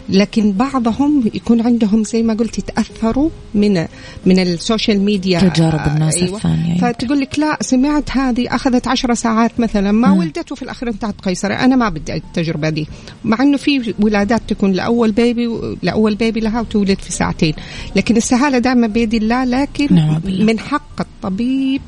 لكن 0.10 0.52
بعضهم 0.52 1.24
يكون 1.34 1.62
عندهم 1.62 2.04
زي 2.04 2.24
ما 2.24 2.34
قلت 2.34 2.58
يتاثروا 2.58 3.30
من 3.54 3.86
من 4.26 4.39
ال 4.39 4.48
social 4.48 5.01
media 5.01 5.39
تجارب 5.39 5.88
الناس 5.88 6.15
أيوة. 6.15 6.38
الثانية 6.38 6.78
فتقول 6.78 7.19
لك 7.19 7.39
لا 7.39 7.58
سمعت 7.62 8.12
هذه 8.12 8.56
أخذت 8.56 8.88
عشر 8.88 9.13
ساعات 9.13 9.60
مثلا 9.60 9.91
ما 9.91 10.12
ولدت 10.12 10.52
وفي 10.52 10.62
الأخير 10.62 10.89
انتهت 10.89 11.22
قيصري 11.22 11.54
أنا 11.54 11.76
ما 11.76 11.89
بدي 11.89 12.13
التجربة 12.13 12.69
دي. 12.69 12.88
مع 13.24 13.41
إنه 13.41 13.58
في 13.58 13.93
ولادات 14.00 14.41
تكون 14.48 14.72
لأول 14.72 15.12
baby 15.12 15.49
لأول 15.84 16.15
baby 16.15 16.39
لها 16.39 16.62
وتولد 16.62 17.00
في 17.00 17.12
ساعتين. 17.12 17.54
لكن 17.95 18.17
السهالة 18.17 18.58
دائما 18.58 18.88
بيد 18.88 19.13
الله 19.13 19.43
لكن 19.43 19.95
نعم. 19.95 20.22
من 20.26 20.60
حق 20.60 21.00
الطبيب 21.00 21.82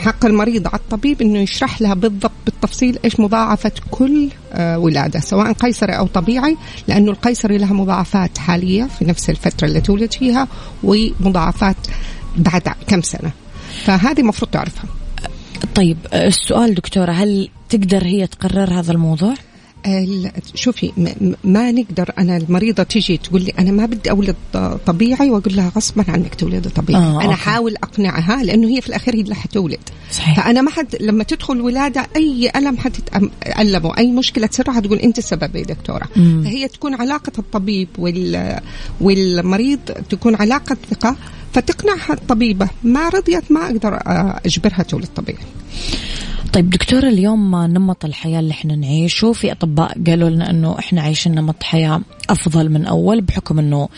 حق 0.00 0.26
المريض 0.26 0.66
على 0.66 0.76
الطبيب 0.76 1.22
إنه 1.22 1.38
يشرح 1.38 1.82
لها 1.82 1.94
بالضبط 1.94 2.32
بالتفصيل 2.44 2.98
إيش 3.04 3.20
مضاعفة 3.20 3.72
كل 3.90 4.28
آه، 4.52 4.78
ولادة 4.78 5.20
سواء 5.20 5.52
قيصري 5.52 5.92
أو 5.92 6.06
طبيعي 6.06 6.56
لأنه 6.88 7.10
القيصري 7.10 7.58
لها 7.58 7.72
مضاعفات 7.72 8.38
حالية 8.38 8.84
في 8.98 9.04
نفس 9.04 9.30
الفترة 9.30 9.66
اللي 9.68 9.80
تولد 9.80 10.12
فيها 10.12 10.48
ومضاعفات 10.82 11.76
بعد 12.36 12.62
كم 12.88 13.02
سنة 13.02 13.30
فهذه 13.84 14.20
المفروض 14.20 14.50
تعرفها 14.50 14.84
طيب 15.74 15.96
السؤال 16.14 16.74
دكتورة 16.74 17.12
هل 17.12 17.48
تقدر 17.68 18.04
هي 18.04 18.26
تقرر 18.26 18.80
هذا 18.80 18.92
الموضوع؟ 18.92 19.34
شوفي 20.54 20.92
ما 21.44 21.72
نقدر 21.72 22.10
أنا 22.18 22.36
المريضة 22.36 22.82
تيجي 22.82 23.16
تقول 23.16 23.42
لي 23.42 23.52
أنا 23.58 23.70
ما 23.70 23.86
بدي 23.86 24.10
أولد 24.10 24.36
طبيعي 24.86 25.30
وأقول 25.30 25.56
لها 25.56 25.72
غصبا 25.76 26.04
عنك 26.08 26.34
تولدي 26.34 26.68
طبيعي. 26.68 27.02
آه 27.02 27.22
أنا 27.22 27.32
احاول 27.32 27.76
أقنعها 27.76 28.42
لأنه 28.42 28.68
هي 28.68 28.80
في 28.80 28.88
الأخير 28.88 29.16
هي 29.16 29.20
اللي 29.20 29.34
حتولد 29.34 29.80
صحيح. 30.10 30.36
فأنا 30.36 30.62
ما 30.62 30.70
حد 30.70 30.96
لما 31.00 31.24
تدخل 31.24 31.60
ولادة 31.60 32.06
أي 32.16 32.50
ألم 32.56 32.76
حتتالمه 32.76 33.98
أي 33.98 34.06
مشكلة 34.06 34.46
تصير 34.46 34.72
حتقول 34.72 34.98
أنت 34.98 35.18
السبب 35.18 35.56
يا 35.56 35.62
دكتورة. 35.62 36.08
مم. 36.16 36.42
فهي 36.44 36.68
تكون 36.68 36.94
علاقة 36.94 37.32
الطبيب 37.38 37.88
وال 37.98 38.60
والمريض 39.00 39.80
تكون 40.10 40.34
علاقة 40.34 40.76
ثقة 40.90 41.16
فتقنعها 41.52 42.12
الطبيبة 42.12 42.68
ما 42.84 43.08
رضيت 43.08 43.52
ما 43.52 43.64
أقدر 43.66 43.94
آه، 43.94 44.40
أجبرها 44.46 44.82
تولد 44.82 45.08
طبيعي. 45.16 45.44
طيب 46.54 46.70
دكتور 46.70 47.08
اليوم 47.08 47.56
نمط 47.56 48.04
الحياة 48.04 48.40
اللي 48.40 48.50
إحنا 48.50 48.76
نعيشه؟ 48.76 49.32
في 49.32 49.52
أطباء 49.52 49.98
قالوا 50.06 50.30
لنا 50.30 50.50
أنه 50.50 50.78
إحنا 50.78 51.02
عايشين 51.02 51.34
نمط 51.34 51.62
حياة 51.62 52.00
أفضل 52.30 52.70
من 52.70 52.86
أول 52.86 53.20
بحكم 53.20 53.58
أنه 53.58 53.88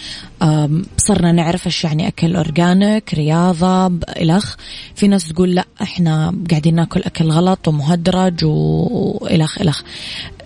صرنا 0.96 1.32
نعرف 1.32 1.66
إيش 1.66 1.84
يعني 1.84 2.08
أكل 2.08 2.36
أورجانيك 2.36 3.14
رياضة 3.14 3.86
إلخ 4.20 4.56
في 4.94 5.08
ناس 5.08 5.28
تقول 5.28 5.54
لا 5.54 5.64
إحنا 5.82 6.34
قاعدين 6.50 6.74
ناكل 6.74 7.02
أكل 7.02 7.30
غلط 7.30 7.68
ومهدرج 7.68 8.44
وإلخ 8.44 9.60
إلخ 9.60 9.82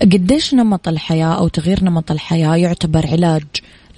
قديش 0.02 0.54
نمط 0.54 0.88
الحياة 0.88 1.34
أو 1.34 1.48
تغيير 1.48 1.84
نمط 1.84 2.10
الحياة 2.10 2.56
يعتبر 2.56 3.06
علاج 3.06 3.44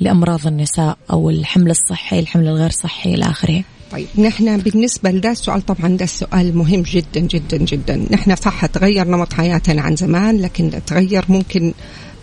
لأمراض 0.00 0.46
النساء 0.46 0.98
أو 1.10 1.30
الحمل 1.30 1.70
الصحي 1.70 2.18
الحمل 2.18 2.48
الغير 2.48 2.70
صحي 2.70 3.14
إلى 3.14 3.24
آخره. 3.24 3.64
طيب 3.92 4.06
نحن 4.18 4.56
بالنسبة 4.56 5.10
لده 5.10 5.30
السؤال 5.30 5.66
طبعا 5.66 5.96
ده 5.96 6.04
السؤال 6.04 6.56
مهم 6.56 6.82
جدا 6.82 7.20
جدا 7.20 7.56
جدا. 7.56 8.06
نحن 8.10 8.36
صح 8.36 8.66
تغير 8.66 9.08
نمط 9.08 9.32
حياتنا 9.32 9.82
عن 9.82 9.96
زمان 9.96 10.40
لكن 10.40 10.80
تغير 10.86 11.24
ممكن 11.28 11.74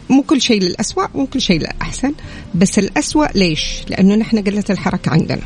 مو 0.09 0.21
كل 0.21 0.41
شيء 0.41 0.61
للأسوأ 0.61 1.07
مو 1.15 1.25
كل 1.25 1.41
شيء 1.41 1.59
للأحسن. 1.59 2.13
بس 2.55 2.79
الأسوأ 2.79 3.25
ليش؟ 3.35 3.83
لأنه 3.89 4.15
نحن 4.15 4.43
قلة 4.43 4.63
الحركة 4.69 5.11
عندنا. 5.11 5.41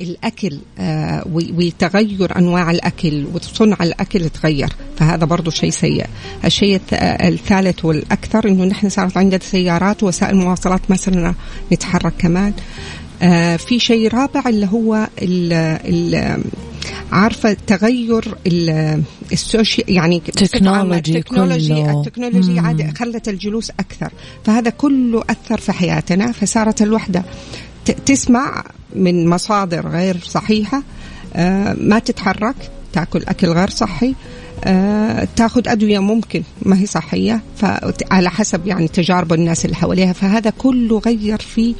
الأكل 0.00 0.58
آه 0.78 1.22
وتغير 1.32 2.38
أنواع 2.38 2.70
الأكل 2.70 3.26
وصنع 3.34 3.76
الأكل 3.80 4.28
تغير 4.28 4.68
فهذا 4.96 5.24
برضو 5.24 5.50
شيء 5.50 5.70
سيء. 5.70 6.06
الشيء 6.44 6.80
الثالث 6.92 7.84
والأكثر 7.84 8.48
أنه 8.48 8.64
نحن 8.64 8.88
صارت 8.88 9.16
عندنا 9.16 9.40
سيارات 9.42 10.02
ووسائل 10.02 10.36
مواصلات 10.36 10.80
ما 10.88 10.96
صرنا 10.96 11.34
نتحرك 11.72 12.12
كمان. 12.18 12.52
آه 13.22 13.56
في 13.56 13.78
شيء 13.78 14.08
رابع 14.14 14.42
اللي 14.48 14.66
هو 14.66 15.08
ال 15.22 15.52
ال 15.52 16.42
عارفة 17.12 17.56
تغير 17.66 18.34
السوشيال 19.32 19.92
يعني 19.92 20.22
التكنولوجي 20.28 21.18
التكنولوجي 21.18 21.90
التكنولوجي 21.90 22.58
عاد 22.58 22.98
خلت 22.98 23.28
الجلوس 23.28 23.70
أكثر 23.70 24.12
فهذا 24.44 24.70
كله 24.70 25.24
أثر 25.30 25.60
في 25.60 25.72
حياتنا 25.72 26.32
فصارت 26.32 26.82
الوحدة. 26.82 27.22
تسمع 27.90 28.64
من 28.96 29.28
مصادر 29.28 29.88
غير 29.88 30.18
صحيحة 30.24 30.82
آه 31.36 31.76
ما 31.80 31.98
تتحرك 31.98 32.56
تاكل 32.92 33.22
أكل 33.28 33.48
غير 33.48 33.70
صحي 33.70 34.14
آه، 34.64 35.28
تاخذ 35.36 35.68
أدوية 35.68 35.98
ممكن 35.98 36.42
ما 36.62 36.80
هي 36.80 36.86
صحية 36.86 37.40
فعلى 37.56 38.30
حسب 38.30 38.66
يعني 38.66 38.88
تجارب 38.88 39.32
الناس 39.32 39.64
اللي 39.64 39.76
حواليها 39.76 40.12
فهذا 40.12 40.50
كله 40.50 40.98
غير 40.98 41.38
في 41.38 41.74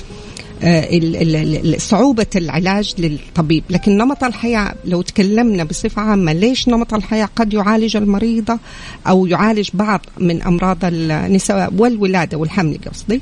آه، 0.62 1.78
صعوبة 1.78 2.26
العلاج 2.36 2.94
للطبيب. 2.98 3.64
لكن 3.70 3.96
نمط 3.96 4.24
الحياة 4.24 4.74
لو 4.84 5.02
تكلمنا 5.02 5.64
بصفة 5.64 6.02
عامة 6.02 6.32
ليش 6.32 6.68
نمط 6.68 6.94
الحياة 6.94 7.28
قد 7.36 7.54
يعالج 7.54 7.96
المريضة 7.96 8.58
أو 9.06 9.26
يعالج 9.26 9.68
بعض 9.74 10.00
من 10.18 10.42
أمراض 10.42 10.78
النساء 10.82 11.72
والولادة 11.76 12.38
والحمل 12.38 12.78
قصدي؟ 12.92 13.20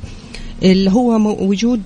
اللي 0.62 0.90
هو 0.90 1.36
وجود 1.48 1.82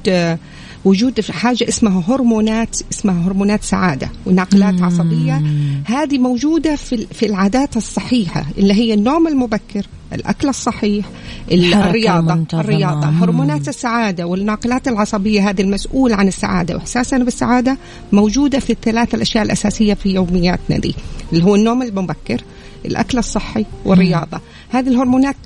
وجود 0.84 1.20
حاجة 1.20 1.68
اسمها 1.68 2.02
هرمونات 2.08 2.76
اسمها 2.92 3.26
هرمونات 3.26 3.62
سعادة 3.62 4.10
ونقلات 4.26 4.82
عصبية. 4.82 5.42
هذه 5.84 6.18
موجودة 6.18 6.76
في 6.76 7.06
في 7.12 7.26
العادات 7.26 7.76
الصحيحة 7.76 8.46
اللي 8.58 8.74
هي 8.74 8.94
النوم 8.94 9.28
المبكر 9.28 9.86
الأكل 10.12 10.48
الصحيح 10.48 11.06
الرياضة 11.52 12.44
الرياضة 12.60 13.06
هرمونات 13.08 13.68
السعادة 13.68 14.26
والناقلات 14.26 14.88
العصبية 14.88 15.50
هذه 15.50 15.60
المسؤولة 15.62 16.16
عن 16.16 16.28
السعادة. 16.28 16.74
وإحساسنا 16.74 17.24
بالسعادة 17.24 17.76
موجودة 18.12 18.58
في 18.58 18.70
الثلاث 18.70 19.14
الأشياء 19.14 19.44
الأساسية 19.44 19.94
في 19.94 20.14
يومياتنا 20.14 20.78
دي 20.78 20.94
اللي 21.32 21.44
هو 21.44 21.54
النوم 21.54 21.82
المبكر 21.82 22.40
الأكل 22.84 23.18
الصحي 23.18 23.64
والرياضة. 23.84 24.40
هذه 24.68 24.88
الهرمونات 24.88 25.36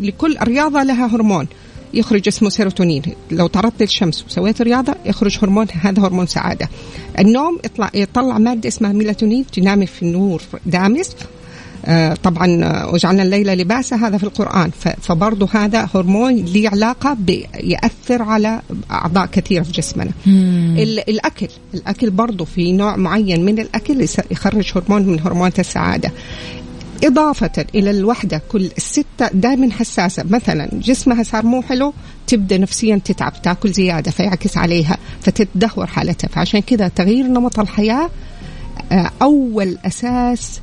لكل 0.00 0.38
الرياضة 0.38 0.82
لها 0.82 1.06
هرمون. 1.06 1.46
يخرج 1.94 2.22
اسمه 2.28 2.48
سيروتونين. 2.48 3.02
لو 3.30 3.46
تعرضت 3.46 3.80
للشمس 3.80 4.24
وسويت 4.26 4.62
رياضة 4.62 4.94
يخرج 5.06 5.38
هرمون 5.42 5.66
هذا 5.72 6.02
هرمون 6.02 6.26
سعادة. 6.26 6.68
النوم 7.18 7.58
يطلع 7.64 7.90
يطلع 7.94 8.38
مادة 8.38 8.68
اسمها 8.68 8.92
ميلاتونين 8.92 9.46
تنامي 9.46 9.86
في 9.86 10.02
النور 10.02 10.42
دامس. 10.66 11.16
آه 11.84 12.14
طبعا 12.14 12.64
آه، 12.64 12.90
وجعلنا 12.94 13.22
الليل 13.22 13.58
لباسا 13.58 13.96
هذا 13.96 14.18
في 14.18 14.24
القرآن. 14.24 14.70
فبرضه 15.02 15.48
هذا 15.52 15.88
هرمون 15.94 16.36
له 16.36 16.68
علاقة 16.68 17.14
بيأثر 17.14 18.22
على 18.22 18.60
أعضاء 18.90 19.26
كثيرة 19.26 19.62
في 19.62 19.72
جسمنا. 19.72 20.10
الأكل. 21.08 21.48
الأكل 21.74 22.10
برضه 22.10 22.44
في 22.44 22.72
نوع 22.72 22.96
معين 22.96 23.44
من 23.44 23.58
الأكل 23.58 24.06
يخرج 24.30 24.72
هرمون 24.76 25.02
من 25.02 25.20
هرمونات 25.20 25.60
السعادة. 25.60 26.12
إضافة 27.04 27.64
إلى 27.74 27.90
الوحدة 27.90 28.42
كل 28.48 28.70
الستة 28.76 29.28
دائما 29.34 29.72
حساسة. 29.72 30.24
مثلا 30.30 30.68
جسمها 30.72 31.22
صار 31.22 31.46
مو 31.46 31.62
حلو 31.62 31.94
تبدأ 32.26 32.58
نفسيا 32.58 32.96
تتعب 33.04 33.42
تأكل 33.42 33.72
زيادة 33.72 34.10
فيعكس 34.10 34.56
عليها 34.56 34.98
فتتدهور 35.20 35.86
حالتها. 35.86 36.28
فعشان 36.28 36.60
كذا 36.60 36.88
تغيير 36.88 37.26
نمط 37.26 37.58
الحياة 37.58 38.10
آه، 38.92 39.10
أول 39.22 39.78
أساس 39.84 40.60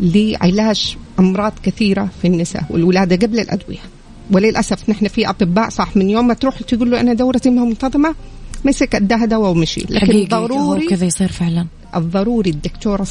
لعلاج 0.00 0.96
أمراض 1.18 1.52
كثيرة 1.62 2.08
في 2.22 2.28
النساء 2.28 2.64
والولادة 2.70 3.26
قبل 3.26 3.40
الأدوية. 3.40 3.78
وللأسف 4.30 4.90
نحن 4.90 5.08
في 5.08 5.30
أطباء 5.30 5.68
صح 5.68 5.96
من 5.96 6.10
يوم 6.10 6.26
ما 6.26 6.34
تروح 6.34 6.62
تقول 6.62 6.90
له 6.90 7.00
أنا 7.00 7.14
دورتي 7.14 7.50
منتظمة 7.50 8.14
مسك 8.64 8.94
اداها 8.94 9.24
دواء 9.24 9.50
ومشي. 9.50 9.86
لكن 9.90 10.24
ضروري 10.24 10.86
كذا 10.86 11.06
يصير 11.06 11.32
فعلا. 11.32 11.66
الضروري 11.96 12.50
الدكتور 12.50 13.04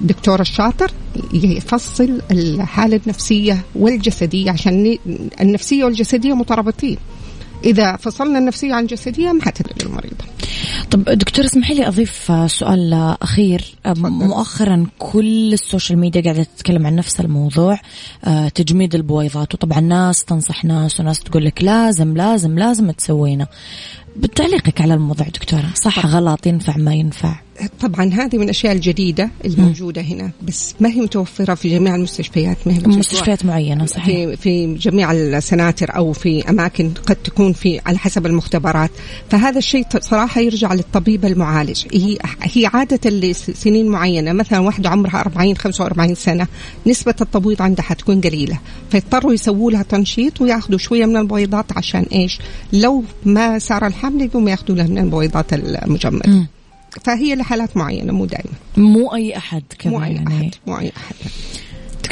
الدكتور 0.00 0.40
الشاطر 0.40 0.90
يفصل 1.32 2.20
الحالة 2.30 3.00
النفسية 3.06 3.62
والجسدية 3.74 4.50
عشان 4.50 4.98
النفسية 5.40 5.84
والجسدية 5.84 6.34
مترابطين. 6.34 6.98
إذا 7.64 7.96
فصلنا 7.96 8.38
النفسية 8.38 8.74
عن 8.74 8.82
الجسدية 8.82 9.32
ما 9.32 9.42
حتلاقي 9.44 9.86
المريضة 9.86 10.24
طب 10.90 11.04
دكتور 11.04 11.44
اسمحي 11.44 11.74
لي 11.74 11.88
أضيف 11.88 12.32
سؤال 12.46 13.16
أخير. 13.22 13.74
مؤخرا 13.96 14.86
كل 14.98 15.52
ال 15.52 15.59
social 15.59 15.98
media 15.98 16.22
قاعدة 16.22 16.42
تتكلم 16.42 16.86
عن 16.86 16.96
نفس 16.96 17.20
الموضوع 17.20 17.80
آه، 18.24 18.48
تجميد 18.48 18.94
البويضات. 18.94 19.54
وطبعا 19.54 19.80
ناس 19.80 20.24
تنصح 20.24 20.64
ناس 20.64 21.00
وناس 21.00 21.20
تقول 21.20 21.44
لك 21.44 21.62
لازم 21.62 22.16
لازم 22.16 22.58
لازم 22.58 22.90
تسوينه 22.90 23.46
بتعليقك 24.16 24.80
على 24.80 24.94
الموضوع 24.94 25.26
دكتورة. 25.26 25.70
صح 25.74 26.06
غلط 26.06 26.46
ينفع 26.46 26.76
ما 26.76 26.94
ينفع. 26.94 27.43
طبعا 27.80 28.10
هذه 28.14 28.36
من 28.36 28.42
الأشياء 28.42 28.72
الجديدة 28.72 29.30
الموجودة 29.44 30.02
هنا 30.02 30.30
بس 30.42 30.74
ما 30.80 30.88
هي 30.88 31.00
متوفرة 31.00 31.54
في 31.54 31.68
جميع 31.68 31.94
المستشفيات 31.94 32.56
ما 32.66 32.72
هي 32.72 32.78
مستشفيات 32.86 33.44
معينة 33.44 33.86
صحيح. 33.86 34.04
في 34.06 34.36
في 34.36 34.74
جميع 34.74 35.12
السناتر 35.12 35.96
أو 35.96 36.12
في 36.12 36.50
أماكن 36.50 36.90
قد 37.06 37.16
تكون 37.16 37.52
في 37.52 37.80
على 37.86 37.98
حسب 37.98 38.26
المختبرات. 38.26 38.90
فهذا 39.30 39.58
الشيء 39.58 39.86
صراحة 40.00 40.40
يرجع 40.40 40.74
للطبيب 40.74 41.24
المعالج. 41.24 41.84
هي 41.92 42.18
هي 42.42 42.66
عادة 42.66 43.10
لسنين 43.10 43.88
معينة 43.88 44.32
مثلا 44.32 44.58
واحدة 44.58 44.88
عمرها 44.88 45.20
40 45.20 45.56
45 45.56 46.14
سنة 46.14 46.46
نسبة 46.86 47.14
التبويض 47.20 47.62
عندها 47.62 47.84
حتكون 47.84 48.20
قليلة. 48.20 48.58
فيضطروا 48.90 49.32
يسووا 49.32 49.70
لها 49.70 49.82
تنشيط 49.82 50.40
وياخذوا 50.40 50.78
شوية 50.78 51.06
من 51.06 51.16
البويضات 51.16 51.66
عشان 51.76 52.06
إيش؟ 52.12 52.38
لو 52.72 53.04
ما 53.24 53.58
صار 53.58 53.86
الحمل 53.86 54.22
يقوموا 54.22 54.50
ياخذوا 54.50 54.76
لها 54.76 54.86
من 54.86 54.98
البويضات 54.98 55.52
المجمدة. 55.52 56.46
فهي 57.04 57.34
لحالات 57.34 57.76
معينة 57.76 58.12
مو 58.12 58.24
دائما 58.24 58.52
مو 58.76 59.14
أي 59.14 59.36
أحد 59.36 59.62
كمان 59.78 59.94
مو 59.94 60.04
أي 60.04 60.14
يعني. 60.14 60.40
أحد 60.40 60.54
مو 60.66 60.78
أي 60.78 60.92
أحد 60.96 61.14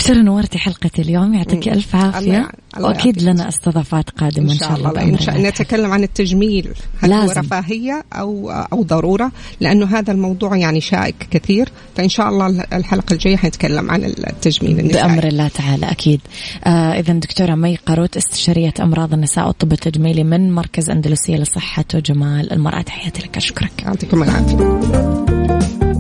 دكتورة 0.02 0.18
نورتي 0.18 0.58
حلقة 0.58 0.90
اليوم 0.98 1.34
يعطيك 1.34 1.68
ألف 1.68 1.96
عافية. 1.96 2.48
وأكيد 2.80 3.22
لنا 3.22 3.48
استضافات 3.48 4.10
قادمة 4.10 4.52
إن 4.52 4.58
شاء 4.58 4.74
الله, 4.74 4.90
الله 4.90 5.02
إن 5.02 5.18
شاء 5.18 5.36
الله. 5.36 5.48
نتكلم 5.48 5.92
عن 5.92 6.02
التجميل. 6.02 6.68
هل 7.00 7.10
لازم. 7.10 7.26
هو 7.26 7.30
رفاهية 7.30 8.04
أو 8.12 8.50
أو 8.50 8.82
ضرورة؟ 8.82 9.32
لأنه 9.60 9.98
هذا 9.98 10.12
الموضوع 10.12 10.56
يعني 10.56 10.80
شائك 10.80 11.14
كثير. 11.30 11.68
فإن 11.96 12.08
شاء 12.08 12.28
الله 12.28 12.64
الحلقة 12.72 13.12
الجاية 13.12 13.36
حنتكلم 13.36 13.90
عن 13.90 14.04
التجميل 14.04 14.80
النسائي. 14.80 15.08
بأمر 15.08 15.26
الله 15.26 15.48
تعالى 15.48 15.90
أكيد. 15.90 16.20
آه 16.64 16.92
إذا 17.00 17.12
دكتورة 17.12 17.54
مي 17.54 17.76
قروت 17.76 18.16
استشارية 18.16 18.74
أمراض 18.80 19.12
النساء 19.12 19.46
والطب 19.46 19.72
التجميلي 19.72 20.24
من 20.24 20.52
مركز 20.52 20.90
أندلسية 20.90 21.36
لصحة 21.36 21.84
وجمال 21.94 22.52
المرأة. 22.52 22.82
تحياتي 22.82 23.22
لك 23.22 23.36
أشكرك. 23.36 23.82
يعطيكم 23.82 24.22
العافية. 24.22 25.91